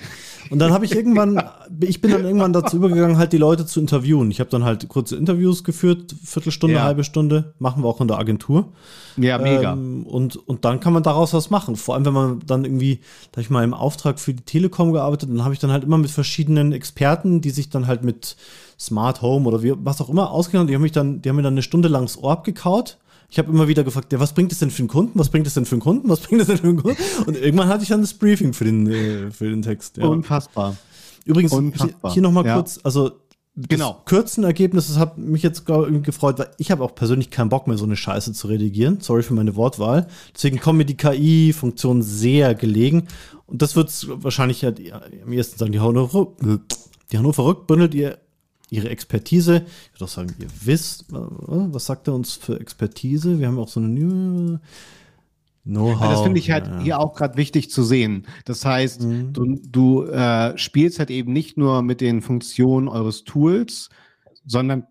[0.50, 1.42] Und dann habe ich irgendwann,
[1.80, 4.30] ich bin dann irgendwann dazu übergegangen, halt die Leute zu interviewen.
[4.30, 6.82] Ich habe dann halt kurze Interviews geführt, Viertelstunde, ja.
[6.82, 8.72] halbe Stunde, machen wir auch in der Agentur.
[9.16, 9.72] Ja, mega.
[9.72, 11.76] Ähm, und, und dann kann man daraus was machen.
[11.76, 13.00] Vor allem, wenn man dann irgendwie,
[13.32, 15.98] da ich mal im Auftrag für die Telekom gearbeitet, dann habe ich dann halt immer
[15.98, 18.36] mit verschiedenen Experten, die sich dann halt mit
[18.78, 21.42] Smart Home oder wie, was auch immer ausgegangen, die haben mich dann, die haben mir
[21.42, 22.98] dann eine Stunde lang das Ohr abgekaut
[23.30, 25.18] ich habe immer wieder gefragt, ja, was bringt es denn für einen Kunden?
[25.18, 26.08] Was bringt es denn für einen Kunden?
[26.08, 27.02] Was bringt es denn für einen Kunden?
[27.26, 29.96] Und irgendwann hatte ich dann das Briefing für den, äh, für den Text.
[29.96, 30.06] Ja.
[30.06, 30.76] Unfassbar.
[31.24, 32.10] Übrigens, Unfassbar.
[32.10, 32.54] hier, hier nochmal ja.
[32.54, 33.12] kurz, also
[33.56, 34.02] genau.
[34.04, 37.78] kürzen Ergebnis, das hat mich jetzt gefreut, weil ich habe auch persönlich keinen Bock mehr,
[37.78, 39.00] so eine Scheiße zu redigieren.
[39.00, 40.06] Sorry für meine Wortwahl.
[40.34, 43.08] Deswegen kommen mir die KI-Funktionen sehr gelegen.
[43.46, 43.90] Und das wird
[44.22, 44.70] wahrscheinlich ja
[45.22, 46.32] am ehesten sagen, die Hannover,
[47.10, 48.18] die Hannover Rück bündelt ihr
[48.74, 49.64] ihre Expertise.
[49.66, 53.38] Ich würde auch sagen, ihr wisst, äh, was sagt er uns für Expertise?
[53.38, 54.60] Wir haben auch so eine
[55.64, 56.10] Know-how.
[56.10, 56.80] Das finde ich halt ja.
[56.80, 58.26] hier auch gerade wichtig zu sehen.
[58.44, 59.32] Das heißt, mhm.
[59.32, 63.88] du, du äh, spielst halt eben nicht nur mit den Funktionen eures Tools,
[64.44, 64.86] sondern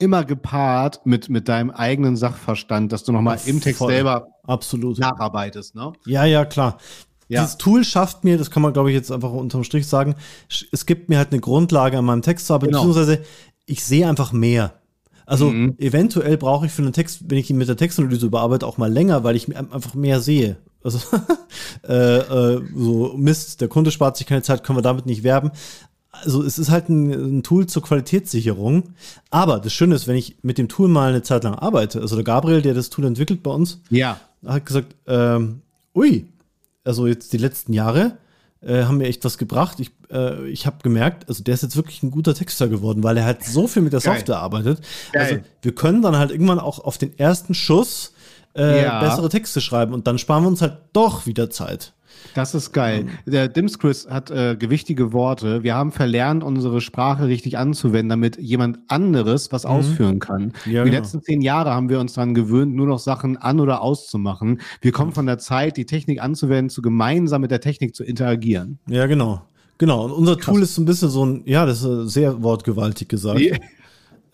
[0.00, 3.92] immer gepaart mit, mit deinem eigenen Sachverstand, dass du nochmal im Text voll.
[3.92, 4.98] selber Absolut.
[4.98, 5.74] nacharbeitest.
[5.74, 5.92] Ne?
[6.06, 6.78] Ja, ja, klar.
[7.28, 7.42] Ja.
[7.42, 10.14] Dieses Tool schafft mir, das kann man glaube ich jetzt einfach unterm Strich sagen,
[10.72, 12.84] es gibt mir halt eine Grundlage an meinem Text zu haben, genau.
[12.84, 13.22] beziehungsweise
[13.66, 14.72] ich sehe einfach mehr.
[15.26, 15.74] Also mhm.
[15.76, 18.90] eventuell brauche ich für einen Text, wenn ich ihn mit der Textanalyse überarbeite, auch mal
[18.90, 20.56] länger, weil ich einfach mehr sehe.
[20.82, 21.00] Also
[21.86, 25.50] äh, äh, so Mist, der Kunde spart sich keine Zeit, können wir damit nicht werben.
[26.10, 28.94] Also es ist halt ein, ein, Tool zur Qualitätssicherung.
[29.30, 32.16] Aber das Schöne ist, wenn ich mit dem Tool mal eine Zeit lang arbeite, also
[32.16, 34.18] der Gabriel, der das Tool entwickelt bei uns, ja.
[34.46, 35.60] hat gesagt, ähm,
[35.94, 36.26] ui,
[36.88, 38.18] also jetzt die letzten Jahre,
[38.60, 39.78] äh, haben mir echt was gebracht.
[39.78, 43.16] Ich, äh, ich habe gemerkt, also der ist jetzt wirklich ein guter Texter geworden, weil
[43.16, 44.16] er halt so viel mit der Geil.
[44.16, 44.80] Software arbeitet.
[45.12, 45.22] Geil.
[45.22, 48.14] Also wir können dann halt irgendwann auch auf den ersten Schuss
[48.56, 49.00] äh, ja.
[49.00, 51.92] bessere Texte schreiben und dann sparen wir uns halt doch wieder Zeit.
[52.34, 53.06] Das ist geil.
[53.26, 55.62] Ähm, Der Dimscriss hat äh, gewichtige Worte.
[55.62, 59.70] Wir haben verlernt, unsere Sprache richtig anzuwenden, damit jemand anderes was mhm.
[59.70, 60.52] ausführen kann.
[60.64, 61.02] Ja, die genau.
[61.02, 64.60] letzten zehn Jahre haben wir uns daran gewöhnt, nur noch Sachen an- oder auszumachen.
[64.80, 68.78] Wir kommen von der Zeit, die Technik anzuwenden, zu gemeinsam mit der Technik zu interagieren.
[68.88, 69.42] Ja, genau.
[69.78, 70.46] Genau, und unser Krass.
[70.46, 73.40] Tool ist so ein bisschen so ein, ja, das ist sehr wortgewaltig gesagt.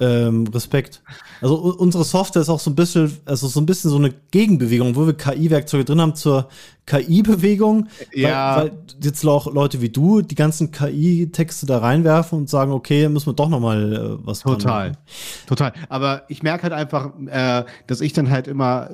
[0.01, 1.03] Ähm, Respekt.
[1.41, 4.97] Also unsere Software ist auch so ein bisschen, also so ein bisschen so eine Gegenbewegung,
[4.97, 6.49] wo wir KI-Werkzeuge drin haben zur
[6.87, 8.57] KI-Bewegung, ja.
[8.57, 13.09] weil, weil, jetzt auch Leute wie du die ganzen KI-Texte da reinwerfen und sagen, okay,
[13.09, 14.93] müssen wir doch noch mal äh, was Total,
[15.47, 15.73] total.
[15.89, 18.91] Aber ich merke halt einfach, äh, dass ich dann halt immer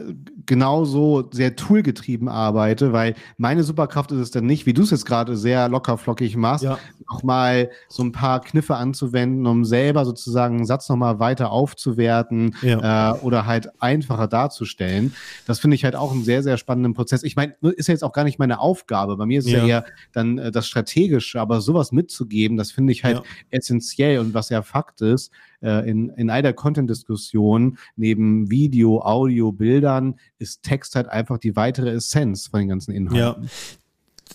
[0.46, 5.07] genauso sehr toolgetrieben arbeite, weil meine Superkraft ist es dann nicht, wie du es jetzt
[5.07, 6.78] gerade sehr lockerflockig machst, ja.
[7.11, 11.51] noch mal so ein paar Kniffe anzuwenden, um selber sozusagen einen Satz noch mal weiter
[11.51, 13.14] aufzuwerten ja.
[13.14, 15.14] äh, oder halt einfacher darzustellen.
[15.47, 17.22] Das finde ich halt auch einen sehr, sehr spannenden Prozess.
[17.22, 19.16] Ich meine, ist ja jetzt auch gar nicht meine Aufgabe.
[19.16, 22.93] Bei mir ist ja, ja eher dann äh, das Strategische, aber sowas mitzugeben, das finde
[22.93, 23.22] ich halt ja.
[23.51, 25.32] essentiell und was ja Fakt ist,
[25.62, 31.57] äh, in, in all der Content-Diskussion neben Video, Audio, Bildern ist Text halt einfach die
[31.57, 33.45] weitere Essenz von den ganzen Inhalten.
[33.45, 33.49] Ja.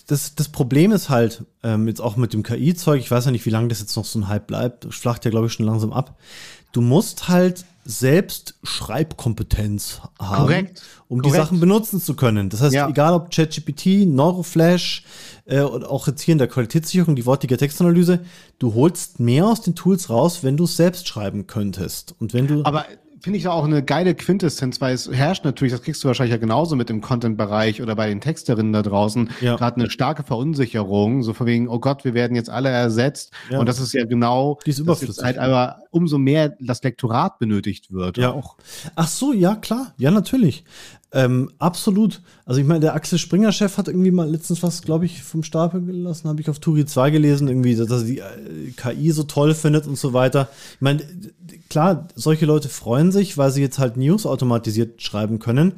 [0.06, 3.44] Das, das Problem ist halt, ähm, jetzt auch mit dem KI-Zeug, ich weiß ja nicht,
[3.46, 5.92] wie lange das jetzt noch so ein Hype bleibt, flacht ja, glaube ich, schon langsam
[5.92, 6.16] ab.
[6.72, 10.82] Du musst halt selbst Schreibkompetenz haben, Korrekt.
[11.08, 11.34] um Korrekt.
[11.34, 12.50] die Sachen benutzen zu können.
[12.50, 12.88] Das heißt, ja.
[12.88, 15.04] egal ob ChatGPT, Neuroflash
[15.46, 18.20] äh, oder auch jetzt hier in der Qualitätssicherung, die wortige Textanalyse,
[18.58, 22.14] du holst mehr aus den Tools raus, wenn du es selbst schreiben könntest.
[22.18, 22.84] Und wenn du Aber
[23.20, 26.38] finde ich auch eine geile Quintessenz, weil es herrscht natürlich, das kriegst du wahrscheinlich ja
[26.38, 29.56] genauso mit dem Content-Bereich oder bei den Texterinnen da draußen, ja.
[29.56, 33.32] gerade eine starke Verunsicherung, so von wegen, oh Gott, wir werden jetzt alle ersetzt.
[33.50, 33.58] Ja.
[33.58, 38.18] Und das ist ja genau, Die ist halt aber umso mehr das Lektorat benötigt wird.
[38.18, 38.56] Ja, auch.
[38.94, 39.94] Ach so, ja, klar.
[39.96, 40.64] Ja, natürlich.
[41.12, 42.20] Ähm, absolut.
[42.44, 45.80] Also ich meine, der Axel Springer-Chef hat irgendwie mal letztens was, glaube ich, vom Stapel
[45.80, 49.54] gelassen, habe ich auf Turi 2 gelesen, irgendwie, dass er die äh, KI so toll
[49.54, 50.50] findet und so weiter.
[50.74, 51.02] Ich meine,
[51.76, 55.74] klar, solche Leute freuen sich, weil sie jetzt halt News automatisiert schreiben können.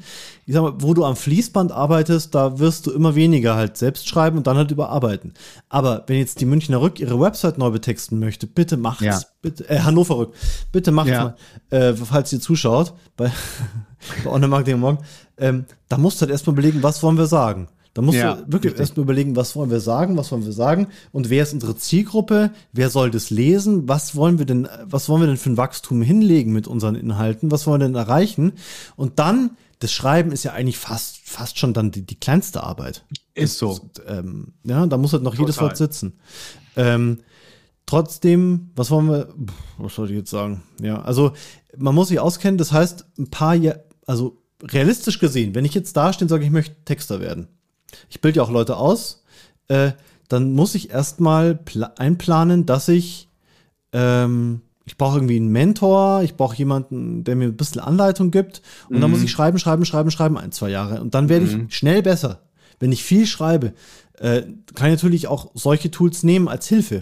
[0.46, 4.08] Ich sag mal, wo du am Fließband arbeitest, da wirst du immer weniger halt selbst
[4.08, 5.34] schreiben und dann halt überarbeiten.
[5.68, 9.02] Aber wenn jetzt die Münchner Rück ihre Website neu betexten möchte, bitte macht's.
[9.02, 9.20] Ja.
[9.42, 10.34] Bitte, äh, Hannover Rück,
[10.70, 11.34] bitte macht's ja.
[11.70, 13.32] mal, äh, falls ihr zuschaut, bei,
[14.22, 14.98] bei Online-Marketing morgen.
[15.36, 17.66] Ähm, da musst du halt erstmal überlegen, was wollen wir sagen.
[17.98, 20.86] Da musst ja, du wirklich erstmal überlegen, was wollen wir sagen, was wollen wir sagen
[21.10, 25.22] und wer ist unsere Zielgruppe, wer soll das lesen, was wollen wir denn, was wollen
[25.22, 28.52] wir denn für ein Wachstum hinlegen mit unseren Inhalten, was wollen wir denn erreichen
[28.94, 33.04] und dann das Schreiben ist ja eigentlich fast, fast schon dann die, die kleinste Arbeit.
[33.34, 33.70] Ist so.
[33.70, 35.46] Und, ähm, ja, da muss halt noch Total.
[35.46, 36.20] jedes Wort sitzen.
[36.76, 37.18] Ähm,
[37.84, 39.34] trotzdem, was wollen wir,
[39.76, 40.62] was soll ich jetzt sagen?
[40.80, 41.32] Ja, also
[41.76, 45.96] man muss sich auskennen, das heißt, ein paar Jahre, also realistisch gesehen, wenn ich jetzt
[45.96, 47.48] da stehe und sage, ich möchte Texter werden,
[48.08, 49.24] ich bilde ja auch Leute aus,
[49.68, 49.92] äh,
[50.28, 51.58] dann muss ich erstmal
[51.96, 53.28] einplanen, dass ich,
[53.92, 58.62] ähm, ich brauche irgendwie einen Mentor, ich brauche jemanden, der mir ein bisschen Anleitung gibt
[58.88, 59.00] und mhm.
[59.00, 59.26] dann muss mhm.
[59.26, 61.66] ich schreiben, schreiben, schreiben, schreiben, ein, zwei Jahre und dann werde mhm.
[61.68, 62.42] ich schnell besser.
[62.80, 63.72] Wenn ich viel schreibe,
[64.18, 64.42] äh,
[64.74, 67.00] kann ich natürlich auch solche Tools nehmen als Hilfe.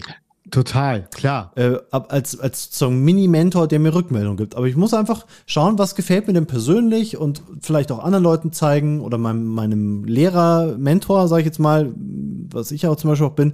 [0.51, 1.51] Total, klar.
[1.55, 4.55] Äh, als, als so ein Mini-Mentor, der mir Rückmeldung gibt.
[4.55, 8.53] Aber ich muss einfach schauen, was gefällt mir denn persönlich und vielleicht auch anderen Leuten
[8.53, 11.93] zeigen oder meinem, meinem Lehrer, Mentor, sage ich jetzt mal,
[12.49, 13.53] was ich auch zum Beispiel auch bin.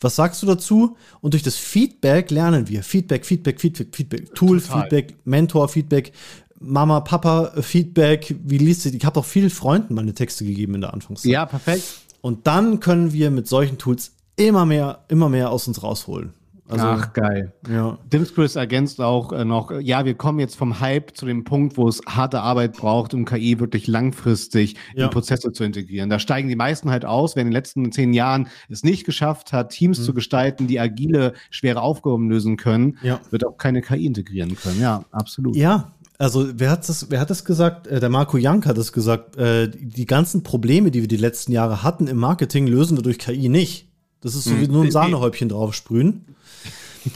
[0.00, 0.96] Was sagst du dazu?
[1.20, 2.82] Und durch das Feedback lernen wir.
[2.82, 4.82] Feedback, Feedback, Feedback, Feedback, Tool, Total.
[4.82, 6.12] Feedback, Mentor, Feedback,
[6.60, 8.34] Mama, Papa, Feedback.
[8.44, 8.90] Wie liest du?
[8.90, 11.32] Ich habe auch vielen Freunden meine Texte gegeben in der Anfangszeit.
[11.32, 11.84] Ja, perfekt.
[12.20, 16.34] Und dann können wir mit solchen Tools immer mehr, immer mehr aus uns rausholen.
[16.66, 17.52] Also, Ach, geil.
[17.68, 17.98] Ja.
[18.10, 21.86] Dimscris ergänzt auch äh, noch, ja, wir kommen jetzt vom Hype zu dem Punkt, wo
[21.88, 25.04] es harte Arbeit braucht, um KI wirklich langfristig ja.
[25.04, 26.08] in Prozesse zu integrieren.
[26.08, 29.52] Da steigen die meisten halt aus, wer in den letzten zehn Jahren es nicht geschafft
[29.52, 30.04] hat, Teams mhm.
[30.04, 33.20] zu gestalten, die agile, schwere Aufgaben lösen können, ja.
[33.30, 34.80] wird auch keine KI integrieren können.
[34.80, 35.56] Ja, absolut.
[35.56, 37.88] Ja, also wer hat das, wer hat das gesagt?
[37.88, 39.36] Äh, der Marco Jank hat es gesagt.
[39.36, 43.18] Äh, die ganzen Probleme, die wir die letzten Jahre hatten im Marketing, lösen wir durch
[43.18, 43.90] KI nicht.
[44.24, 44.72] Das ist so wie hm.
[44.72, 46.24] nur ein Sahnehäubchen draufsprühen.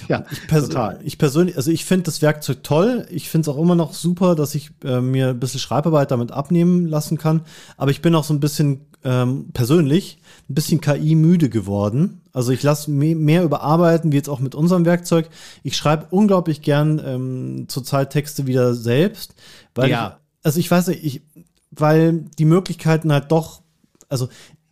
[0.08, 1.00] Ja, ich, pers total.
[1.02, 3.06] ich persönlich, also ich finde das Werkzeug toll.
[3.10, 6.30] Ich finde es auch immer noch super, dass ich äh, mir ein bisschen Schreibarbeit damit
[6.30, 7.40] abnehmen lassen kann.
[7.78, 10.18] Aber ich bin auch so ein bisschen ähm, persönlich
[10.50, 12.20] ein bisschen KI-müde geworden.
[12.32, 15.30] Also ich lasse me mehr überarbeiten, wie jetzt auch mit unserem Werkzeug.
[15.62, 19.34] Ich schreibe unglaublich gern ähm, zurzeit Texte wieder selbst,
[19.74, 20.18] weil ja.
[20.18, 21.22] ich, also ich weiß nicht, ich,
[21.70, 23.62] weil die Möglichkeiten halt doch,
[24.10, 24.28] also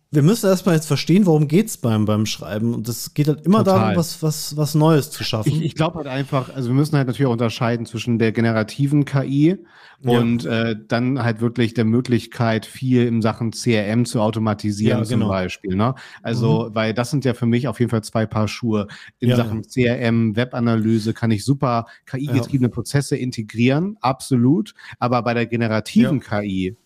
[0.09, 2.73] wir müssen erstmal jetzt verstehen, worum geht es beim, beim Schreiben.
[2.73, 3.79] Und es geht halt immer Total.
[3.79, 5.49] darum, was, was, was Neues zu schaffen.
[5.49, 9.03] Ich, ich glaube halt einfach, also wir müssen halt natürlich auch unterscheiden zwischen der generativen
[9.03, 9.57] KI
[10.01, 10.19] ja.
[10.19, 15.25] und äh, dann halt wirklich der Möglichkeit, viel in Sachen CRM zu automatisieren, ja, genau.
[15.25, 15.75] zum Beispiel.
[15.75, 15.93] Ne?
[16.23, 16.75] Also, mhm.
[16.75, 18.87] weil das sind ja für mich auf jeden Fall zwei Paar Schuhe.
[19.19, 24.73] In ja, Sachen CRM, Webanalyse kann ich super KI-getriebene Prozesse integrieren, absolut.
[24.99, 26.77] Aber bei der generativen KI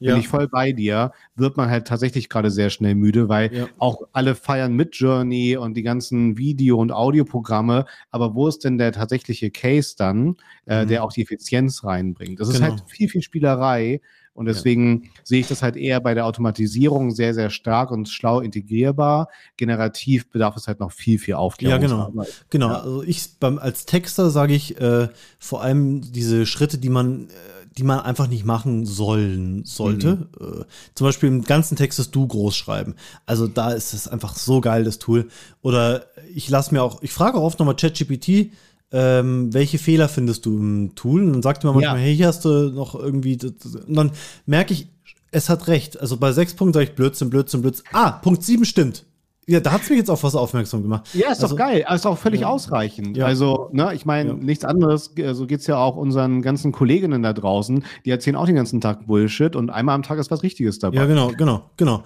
[0.00, 0.12] ja.
[0.12, 3.68] bin ich voll bei dir, wird man halt tatsächlich gerade sehr schnell müde, weil ja.
[3.78, 8.78] auch alle feiern mit Journey und die ganzen Video- und Audioprogramme, aber wo ist denn
[8.78, 10.36] der tatsächliche Case dann,
[10.66, 10.88] äh, mhm.
[10.88, 12.40] der auch die Effizienz reinbringt?
[12.40, 12.58] Das genau.
[12.58, 14.00] ist halt viel, viel Spielerei
[14.32, 15.10] und deswegen ja.
[15.24, 19.28] sehe ich das halt eher bei der Automatisierung sehr, sehr stark und schlau integrierbar.
[19.56, 21.82] Generativ bedarf es halt noch viel, viel Aufklärung.
[21.82, 22.24] Ja, genau.
[22.48, 22.68] Genau.
[22.68, 22.80] Ja.
[22.80, 27.59] Also ich beim, als Texter sage ich äh, vor allem diese Schritte, die man äh,
[27.80, 30.28] die man einfach nicht machen sollen sollte.
[30.38, 30.60] Mhm.
[30.60, 30.64] Äh,
[30.94, 32.94] zum Beispiel im ganzen Text das Du groß schreiben.
[33.24, 35.28] Also da ist es einfach so geil, das Tool.
[35.62, 36.04] Oder
[36.34, 38.52] ich lasse mir auch, ich frage auch oft nochmal ChatGPT,
[38.92, 41.22] ähm, welche Fehler findest du im Tool?
[41.22, 42.02] Und dann sagt mir manchmal, ja.
[42.02, 43.38] hey, hier hast du noch irgendwie,
[43.86, 44.10] und dann
[44.44, 44.88] merke ich,
[45.30, 45.98] es hat recht.
[45.98, 47.86] Also bei sechs Punkten sage ich Blödsinn, Blödsinn, Blödsinn.
[47.92, 49.06] Ah, Punkt sieben stimmt.
[49.46, 51.08] Ja, da hat es mich jetzt auf was aufmerksam gemacht.
[51.12, 51.84] Ja, ist also, doch geil.
[51.92, 52.48] Ist auch völlig ja.
[52.48, 53.16] ausreichend.
[53.16, 53.26] Ja.
[53.26, 54.36] Also, ne, ich meine, ja.
[54.36, 58.36] nichts anderes, äh, so geht es ja auch unseren ganzen Kolleginnen da draußen, die erzählen
[58.36, 60.98] auch den ganzen Tag Bullshit und einmal am Tag ist was Richtiges dabei.
[60.98, 62.02] Ja, genau, genau, genau.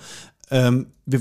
[0.50, 1.20] Ähm, wir,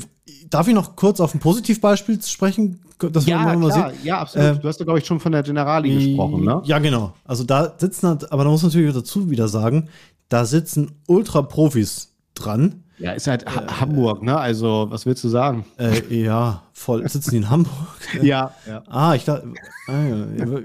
[0.49, 2.81] darf ich noch kurz auf ein Positivbeispiel sprechen?
[2.99, 3.71] Das ja, klar.
[3.71, 3.99] Sehen?
[4.03, 4.57] ja, absolut.
[4.57, 6.61] Äh, du hast ja, glaube ich, schon von der Generali gesprochen, ne?
[6.63, 7.13] Ja, genau.
[7.25, 9.89] Also da sitzen, aber da muss man natürlich dazu wieder sagen,
[10.29, 14.37] da sitzen Ultra-Profis dran, ja, ist halt äh, Hamburg, ne?
[14.37, 15.65] Also, was willst du sagen?
[15.77, 17.05] Äh, ja, voll.
[17.09, 17.75] Sitzen die in Hamburg?
[18.21, 18.81] ja, ja.
[18.87, 19.45] Ah, ich dachte,
[19.87, 19.91] ah,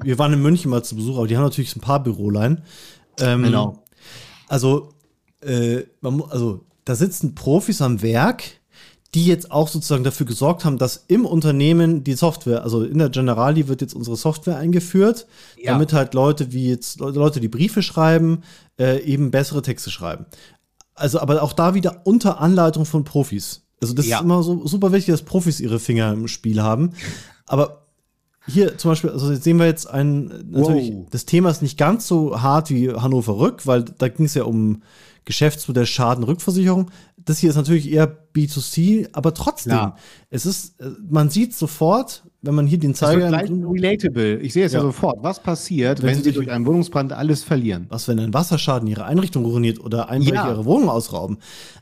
[0.04, 2.62] wir waren in München mal zu Besuch, aber die haben natürlich ein paar Bürolein.
[3.18, 3.82] Ähm, genau.
[4.46, 4.90] Also,
[5.40, 8.44] äh, man, also, da sitzen Profis am Werk,
[9.16, 13.08] die jetzt auch sozusagen dafür gesorgt haben, dass im Unternehmen die Software, also in der
[13.08, 15.26] Generali wird jetzt unsere Software eingeführt,
[15.56, 15.72] ja.
[15.72, 18.42] damit halt Leute wie jetzt Leute, die Briefe schreiben,
[18.78, 20.26] äh, eben bessere Texte schreiben.
[20.98, 23.62] Also, aber auch da wieder unter Anleitung von Profis.
[23.80, 24.18] Also, das ja.
[24.18, 26.92] ist immer so super wichtig, dass Profis ihre Finger im Spiel haben.
[27.46, 27.86] Aber
[28.48, 31.06] hier zum Beispiel, also jetzt sehen wir jetzt ein, natürlich, wow.
[31.10, 34.44] das Thema ist nicht ganz so hart wie Hannover Rück, weil da ging es ja
[34.44, 34.82] um
[35.26, 36.90] Geschäftsmodell Schadenrückversicherung.
[37.18, 39.96] Das hier ist natürlich eher B2C, aber trotzdem, ja.
[40.30, 43.30] es ist, äh, man sieht sofort, wenn man hier den Zeiger.
[43.30, 44.38] Das wird relatable.
[44.38, 44.78] Ich sehe es ja.
[44.78, 44.84] ja.
[44.84, 45.16] sofort.
[45.22, 47.86] Was passiert, wenn, wenn Sie durch einen Wohnungsbrand alles verlieren?
[47.88, 50.50] Was, wenn ein Wasserschaden Ihre Einrichtung ruiniert oder Einbrecher ja.
[50.50, 51.38] Ihre Wohnung ausrauben?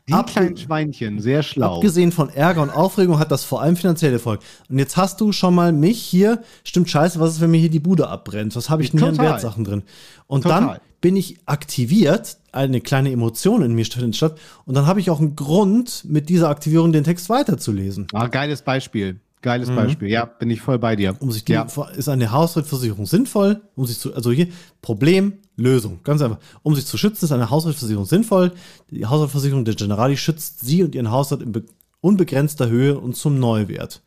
[0.09, 1.76] Die Ab kleinen Schweinchen, sehr schlau.
[1.76, 4.42] Abgesehen von Ärger und Aufregung hat das vor allem finanzielle Folgen.
[4.70, 7.70] Und jetzt hast du schon mal mich hier, stimmt scheiße, was ist, wenn mir hier
[7.70, 8.57] die Bude abbrennt?
[8.57, 9.82] Was habe ich denn hier an Wertsachen drin?
[10.26, 10.61] Und Total.
[10.61, 14.34] dann bin ich aktiviert, eine kleine Emotion in mir statt
[14.64, 18.07] und dann habe ich auch einen Grund, mit dieser Aktivierung den Text weiterzulesen.
[18.14, 19.20] Ah, geiles Beispiel.
[19.43, 19.76] Geiles mhm.
[19.76, 20.09] Beispiel.
[20.09, 21.16] Ja, bin ich voll bei dir.
[21.20, 21.66] Um sich die, ja.
[21.97, 24.49] ist eine Hausratversicherung sinnvoll, um sich zu, also hier,
[24.82, 26.01] Problem, Lösung.
[26.05, 26.39] Ganz einfach.
[26.62, 28.53] Um sich zu schützen, ist eine Hausratversicherung sinnvoll.
[28.91, 31.53] Die Hausratversicherung der Generali schützt Sie und Ihren Haushalt in
[32.01, 34.03] unbegrenzter Höhe und zum Neuwert.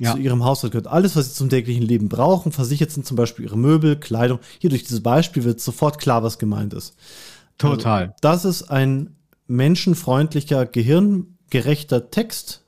[0.00, 0.12] Ja.
[0.12, 2.52] Zu Ihrem Haushalt gehört alles, was Sie zum täglichen Leben brauchen.
[2.52, 4.38] Versichert sind zum Beispiel Ihre Möbel, Kleidung.
[4.58, 6.94] Hier durch dieses Beispiel wird sofort klar, was gemeint ist.
[7.58, 8.02] Total.
[8.02, 9.16] Also, das ist ein
[9.48, 12.64] menschenfreundlicher, gehirngerechter Text,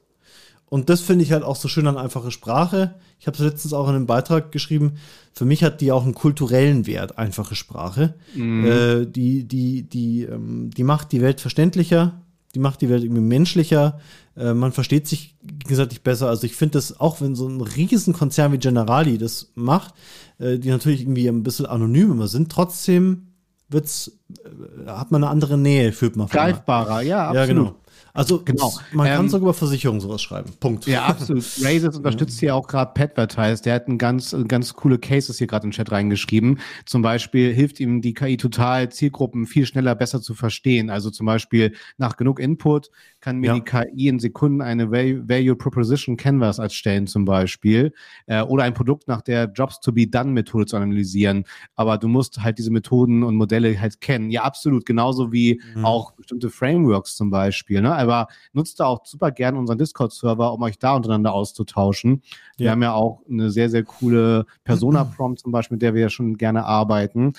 [0.71, 2.95] und das finde ich halt auch so schön an einfache Sprache.
[3.19, 4.93] Ich habe es letztens auch in einem Beitrag geschrieben.
[5.35, 8.15] Für mich hat die auch einen kulturellen Wert, einfache Sprache.
[8.37, 8.65] Mhm.
[8.65, 12.23] Äh, die, die, die, ähm, die macht die Welt verständlicher,
[12.55, 13.99] die macht die Welt irgendwie menschlicher.
[14.37, 16.29] Äh, man versteht sich gegenseitig besser.
[16.29, 19.95] Also ich finde das auch, wenn so ein Riesenkonzern wie Generali das macht,
[20.39, 23.27] äh, die natürlich irgendwie ein bisschen anonym immer sind, trotzdem
[23.69, 24.13] wird's,
[24.45, 26.29] äh, hat man eine andere Nähe, fühlt man.
[26.29, 27.37] Greifbarer, ja, absolut.
[27.37, 27.75] Ja, genau.
[28.13, 28.73] Also genau.
[28.93, 30.53] man kann ähm, sogar über Versicherungen sowas schreiben.
[30.59, 30.87] Punkt.
[30.87, 31.45] Ja, absolut.
[31.63, 33.63] Raises unterstützt hier auch gerade Petvertise.
[33.63, 36.59] Der hat ein ganz, ganz coole Cases hier gerade in den Chat reingeschrieben.
[36.87, 40.91] Zum Beispiel hilft ihm die KI total, Zielgruppen viel schneller, besser zu verstehen.
[40.91, 42.91] Also zum Beispiel nach genug Input
[43.21, 43.55] kann mir ja.
[43.55, 47.93] die KI in Sekunden eine Value Proposition Canvas erstellen zum Beispiel
[48.27, 51.45] äh, oder ein Produkt nach der Jobs to be done Methode zu analysieren.
[51.77, 54.31] Aber du musst halt diese Methoden und Modelle halt kennen.
[54.31, 54.87] Ja, absolut.
[54.87, 55.85] Genauso wie mhm.
[55.85, 57.81] auch bestimmte Frameworks zum Beispiel.
[57.81, 58.01] Ne?
[58.01, 62.23] aber nutzt da auch super gern unseren Discord-Server, um euch da untereinander auszutauschen.
[62.57, 62.73] Wir ja.
[62.73, 66.37] haben ja auch eine sehr, sehr coole Persona-Prompt zum Beispiel, mit der wir ja schon
[66.37, 67.33] gerne arbeiten.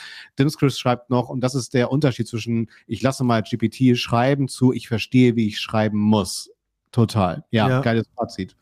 [0.58, 4.74] Chris schreibt noch, und das ist der Unterschied zwischen ich lasse mal GPT schreiben zu
[4.74, 6.50] ich verstehe, wie ich schreiben muss.
[6.92, 7.46] Total.
[7.52, 7.82] Ja, ja.
[7.82, 8.56] geiles Fazit.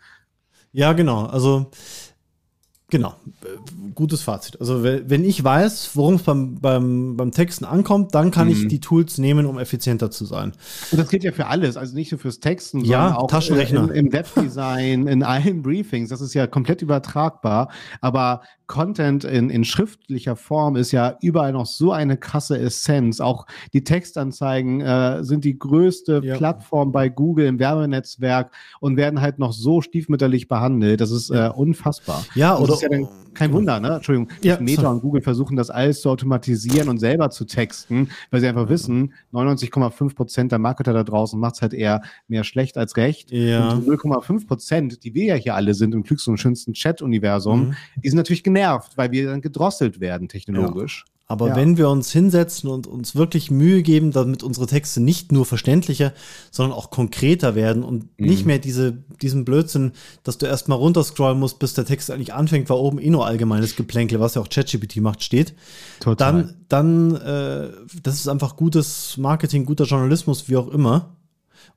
[0.72, 1.26] Ja, genau.
[1.26, 1.72] Also
[2.90, 3.14] Genau,
[3.94, 4.60] gutes Fazit.
[4.60, 8.54] Also wenn ich weiß, worum es beim, beim, beim Texten ankommt, dann kann mhm.
[8.54, 10.54] ich die Tools nehmen, um effizienter zu sein.
[10.92, 13.84] Und das gilt ja für alles, also nicht nur fürs Texten, ja, sondern auch Taschenrechner.
[13.84, 16.10] Im, im Webdesign, in allen Briefings.
[16.10, 17.70] Das ist ja komplett übertragbar.
[18.02, 23.20] Aber Content in, in schriftlicher Form ist ja überall noch so eine krasse Essenz.
[23.20, 26.38] Auch die Textanzeigen äh, sind die größte ja.
[26.38, 31.02] Plattform bei Google im Werbenetzwerk und werden halt noch so stiefmütterlich behandelt.
[31.02, 32.24] Das ist äh, unfassbar.
[32.36, 33.96] Ja, oder ist ja dann kein Wunder, ne?
[33.96, 34.96] Entschuldigung, ja, Meta sorry.
[34.96, 39.14] und Google versuchen das alles zu automatisieren und selber zu texten, weil sie einfach wissen,
[39.34, 43.32] 99,5 Prozent der Marketer da draußen macht es halt eher mehr schlecht als recht.
[43.32, 43.74] Ja.
[43.74, 47.76] Und 0,5 Prozent, die wir ja hier alle sind im klügsten und schönsten Chat-Universum, mhm.
[48.04, 51.06] die sind natürlich genervt, weil wir dann gedrosselt werden technologisch.
[51.08, 51.19] Ja.
[51.32, 51.56] Aber ja.
[51.56, 56.12] wenn wir uns hinsetzen und uns wirklich Mühe geben, damit unsere Texte nicht nur verständlicher,
[56.50, 58.26] sondern auch konkreter werden und mhm.
[58.26, 59.92] nicht mehr diese, diesen Blödsinn,
[60.24, 63.76] dass du erstmal runterscrollen musst, bis der Text eigentlich anfängt, weil oben eh nur allgemeines
[63.76, 65.54] Geplänkel, was ja auch ChatGPT macht, steht.
[66.00, 66.56] Total.
[66.68, 67.70] Dann, dann äh,
[68.02, 71.16] das ist einfach gutes Marketing, guter Journalismus, wie auch immer.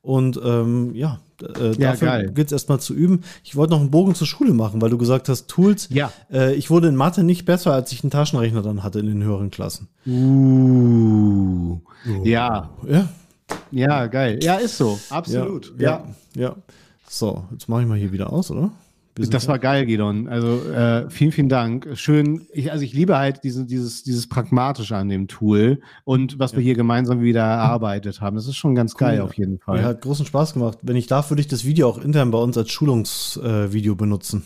[0.03, 3.22] Und ähm, ja, äh, ja, dafür gilt es erstmal zu üben.
[3.44, 5.88] Ich wollte noch einen Bogen zur Schule machen, weil du gesagt hast, Tools.
[5.90, 6.12] Ja.
[6.30, 9.22] Äh, ich wurde in Mathe nicht besser, als ich einen Taschenrechner dann hatte in den
[9.22, 9.88] höheren Klassen.
[10.05, 11.78] Uh.
[12.05, 12.24] Oh.
[12.24, 12.70] Ja.
[12.88, 13.09] Ja.
[13.70, 14.40] Ja, geil.
[14.42, 14.98] Ja, ist so.
[15.11, 15.72] Absolut.
[15.78, 16.05] Ja.
[16.34, 16.42] Ja.
[16.42, 16.57] ja.
[17.09, 18.72] So, jetzt mache ich mal hier wieder aus, oder?
[19.15, 20.27] Das war geil, Gidon.
[20.27, 21.89] Also äh, vielen, vielen Dank.
[21.95, 22.47] Schön.
[22.53, 26.59] Ich, also ich liebe halt diese, dieses, dieses Pragmatische an dem Tool und was ja.
[26.59, 28.37] wir hier gemeinsam wieder erarbeitet haben.
[28.37, 29.25] Das ist schon ganz geil cool.
[29.25, 29.81] auf jeden Fall.
[29.81, 30.79] Mir hat großen Spaß gemacht.
[30.83, 34.45] Wenn ich darf, würde ich das Video auch intern bei uns als Schulungsvideo äh, benutzen.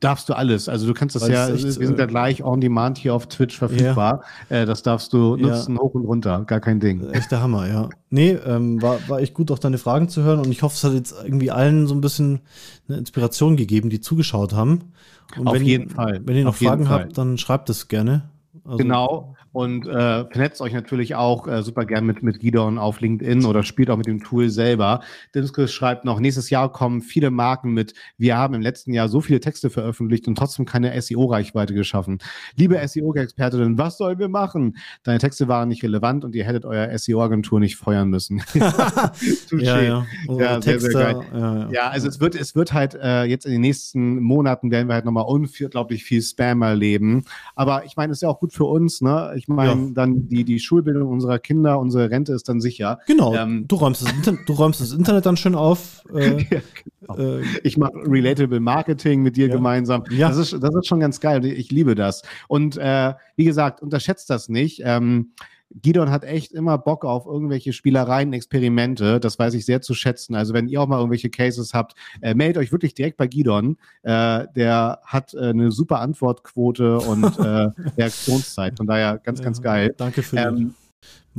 [0.00, 0.68] Darfst du alles.
[0.68, 3.14] Also du kannst das Weil ja, echt, wir sind ja äh, gleich on demand hier
[3.14, 4.22] auf Twitch verfügbar.
[4.50, 4.56] Ja.
[4.58, 5.80] Äh, das darfst du nutzen, ja.
[5.80, 6.44] hoch und runter.
[6.46, 7.08] Gar kein Ding.
[7.10, 7.88] Echter Hammer, ja.
[8.10, 10.84] Nee, ähm, war, war echt gut, auch deine Fragen zu hören und ich hoffe, es
[10.84, 12.40] hat jetzt irgendwie allen so ein bisschen
[12.88, 14.92] eine Inspiration gegeben, die zugeschaut haben.
[15.38, 16.20] Und auf wenn jeden ihr, Fall.
[16.24, 18.28] Wenn ihr noch auf Fragen habt, dann schreibt es gerne.
[18.64, 19.34] Also, genau.
[19.52, 23.64] Und äh, vernetzt euch natürlich auch äh, super gern mit, mit Gidon auf LinkedIn oder
[23.64, 25.00] spielt auch mit dem Tool selber.
[25.34, 29.20] Dimskis schreibt noch, nächstes Jahr kommen viele Marken mit, wir haben im letzten Jahr so
[29.20, 32.18] viele Texte veröffentlicht und trotzdem keine SEO-Reichweite geschaffen.
[32.54, 34.76] Liebe SEO-Expertin, was sollen wir machen?
[35.02, 38.42] Deine Texte waren nicht relevant und ihr hättet euer SEO-Agentur nicht feuern müssen.
[38.54, 40.06] ja, ja.
[40.28, 41.24] ja sehr, sehr.
[41.32, 41.70] Ja, ja.
[41.72, 44.94] ja, also es wird, es wird halt äh, jetzt in den nächsten Monaten werden wir
[44.94, 47.24] halt nochmal unglaublich viel Spam erleben.
[47.56, 49.39] Aber ich meine, es ist ja auch gut für uns, ne?
[49.40, 49.90] Ich meine, ja.
[49.94, 52.98] dann die, die Schulbildung unserer Kinder, unsere Rente ist dann sicher.
[53.06, 53.34] Genau.
[53.34, 56.04] Ähm, du, räumst das Inter du räumst das Internet dann schön auf.
[56.10, 56.60] Äh, ja,
[57.00, 57.38] genau.
[57.38, 59.54] äh, ich mache Relatable Marketing mit dir ja.
[59.54, 60.02] gemeinsam.
[60.10, 60.28] Ja.
[60.28, 61.44] Das, ist, das ist schon ganz geil.
[61.44, 62.22] Ich liebe das.
[62.48, 64.82] Und äh, wie gesagt, unterschätzt das nicht.
[64.84, 65.30] Ähm,
[65.74, 69.20] Gidon hat echt immer Bock auf irgendwelche Spielereien, Experimente.
[69.20, 70.34] Das weiß ich sehr zu schätzen.
[70.34, 73.76] Also wenn ihr auch mal irgendwelche Cases habt, äh, meldet euch wirklich direkt bei Gidon.
[74.02, 77.42] Äh, der hat äh, eine super Antwortquote und äh,
[77.96, 78.76] Reaktionszeit.
[78.76, 79.94] Von daher ganz, ganz geil.
[79.96, 80.74] Danke für ähm,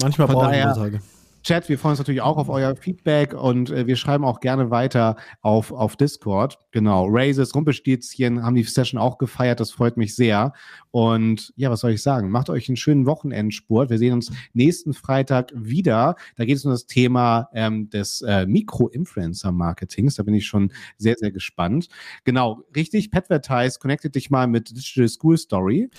[0.02, 1.02] Manchmal brauchen wir Tage.
[1.44, 4.70] Chat, wir freuen uns natürlich auch auf euer Feedback und äh, wir schreiben auch gerne
[4.70, 6.60] weiter auf, auf Discord.
[6.72, 10.54] Genau, Raises, Rumpelstilzchen haben die Session auch gefeiert, das freut mich sehr.
[10.92, 12.30] Und ja, was soll ich sagen?
[12.30, 13.90] Macht euch einen schönen Wochenendspurt.
[13.90, 16.16] Wir sehen uns nächsten Freitag wieder.
[16.36, 20.16] Da geht es um das Thema ähm, des äh, Mikro-Influencer-Marketings.
[20.16, 21.88] Da bin ich schon sehr, sehr gespannt.
[22.24, 25.90] Genau, richtig, Petvertise, connectet dich mal mit Digital School Story.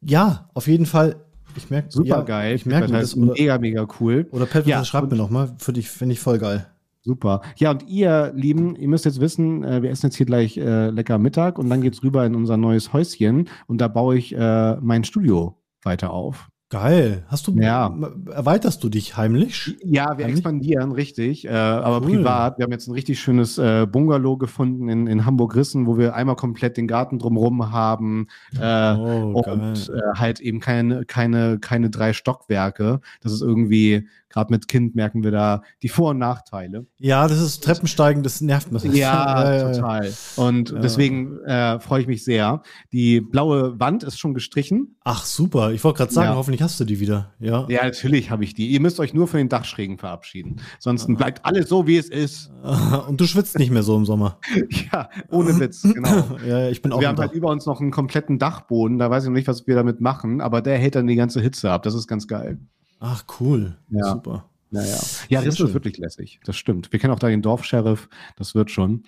[0.00, 1.24] Ja, auf jeden Fall
[1.56, 2.54] ich merke, super ja, geil.
[2.54, 3.16] Ich merke das.
[3.16, 4.26] Oder, mega, mega cool.
[4.30, 5.54] Oder Pep, ja, schreibt mir nochmal.
[5.58, 6.66] Für dich finde ich voll geil.
[7.02, 7.42] Super.
[7.56, 10.88] Ja, und ihr, Lieben, ihr müsst jetzt wissen, äh, wir essen jetzt hier gleich äh,
[10.88, 14.76] lecker Mittag und dann geht's rüber in unser neues Häuschen und da baue ich äh,
[14.76, 16.48] mein Studio weiter auf.
[16.74, 17.22] Geil.
[17.28, 17.96] Hast du, ja.
[18.32, 19.76] erweiterst du dich heimlich?
[19.84, 20.38] Ja, wir heimlich?
[20.38, 22.16] expandieren, richtig, äh, aber cool.
[22.16, 22.58] privat.
[22.58, 26.34] Wir haben jetzt ein richtig schönes äh, Bungalow gefunden in, in Hamburg-Rissen, wo wir einmal
[26.34, 28.26] komplett den Garten drumherum haben
[28.60, 33.00] äh, oh, und äh, halt eben keine, keine, keine drei Stockwerke.
[33.20, 36.86] Das ist irgendwie gerade mit Kind merken wir da die Vor- und Nachteile.
[36.98, 38.84] Ja, das ist Treppensteigen, das nervt mich.
[38.94, 40.12] Ja, ja total.
[40.36, 40.78] Und ja.
[40.78, 42.62] deswegen äh, freue ich mich sehr.
[42.92, 44.96] Die blaue Wand ist schon gestrichen.
[45.04, 45.72] Ach, super.
[45.72, 46.36] Ich wollte gerade sagen, ja.
[46.36, 47.32] hoffentlich hast du die wieder.
[47.38, 48.68] Ja, ja natürlich habe ich die.
[48.68, 50.60] Ihr müsst euch nur von den Dachschrägen verabschieden.
[50.78, 52.50] Sonst bleibt alles so, wie es ist.
[53.08, 54.38] Und du schwitzt nicht mehr so im Sommer.
[54.92, 56.38] ja, ohne Witz, genau.
[56.46, 58.98] ja, ich bin auch wir haben halt über uns noch einen kompletten Dachboden.
[58.98, 61.40] Da weiß ich noch nicht, was wir damit machen, aber der hält dann die ganze
[61.40, 61.82] Hitze ab.
[61.82, 62.58] Das ist ganz geil.
[63.00, 63.76] Ach, cool.
[63.90, 64.12] Ja.
[64.12, 64.48] Super.
[64.70, 64.98] Naja.
[65.28, 66.40] Ja, das ist wirklich lässig.
[66.44, 66.92] Das stimmt.
[66.92, 68.08] Wir kennen auch da den Dorfsheriff.
[68.36, 69.04] Das wird schon.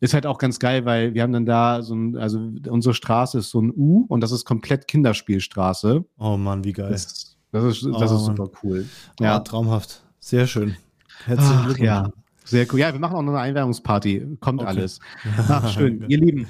[0.00, 3.38] Ist halt auch ganz geil, weil wir haben dann da so ein, also unsere Straße
[3.38, 6.04] ist so ein U und das ist komplett Kinderspielstraße.
[6.18, 6.90] Oh Mann, wie geil.
[6.90, 8.86] Das, das ist, das oh, ist super cool.
[9.20, 10.02] Ja, oh, traumhaft.
[10.20, 10.76] Sehr schön.
[11.26, 11.86] Herzlichen Glückwunsch.
[11.86, 12.10] Ja,
[12.44, 12.80] sehr cool.
[12.80, 14.38] Ja, wir machen auch noch eine Einwerbungsparty.
[14.40, 14.68] Kommt okay.
[14.68, 15.00] alles.
[15.48, 16.04] Ach, schön.
[16.08, 16.48] Ihr Lieben,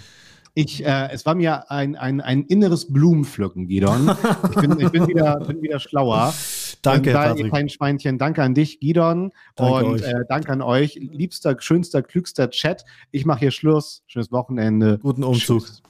[0.57, 4.11] Ich, äh, es war mir ein, ein, ein inneres Blumenpflücken, Gidon.
[4.51, 6.33] Ich bin, ich bin, wieder, bin wieder schlauer.
[6.83, 8.19] Danke, da, ihr kleinen Schweinchen.
[8.19, 9.33] Danke an dich, Gidon.
[9.57, 10.95] Danke und äh, danke an euch.
[10.95, 12.85] Liebster, schönster, klügster Chat.
[13.11, 14.03] Ich mache hier Schluss.
[14.07, 14.99] Schönes Wochenende.
[15.03, 15.65] Guten Umzug.
[15.65, 15.83] Tschüss.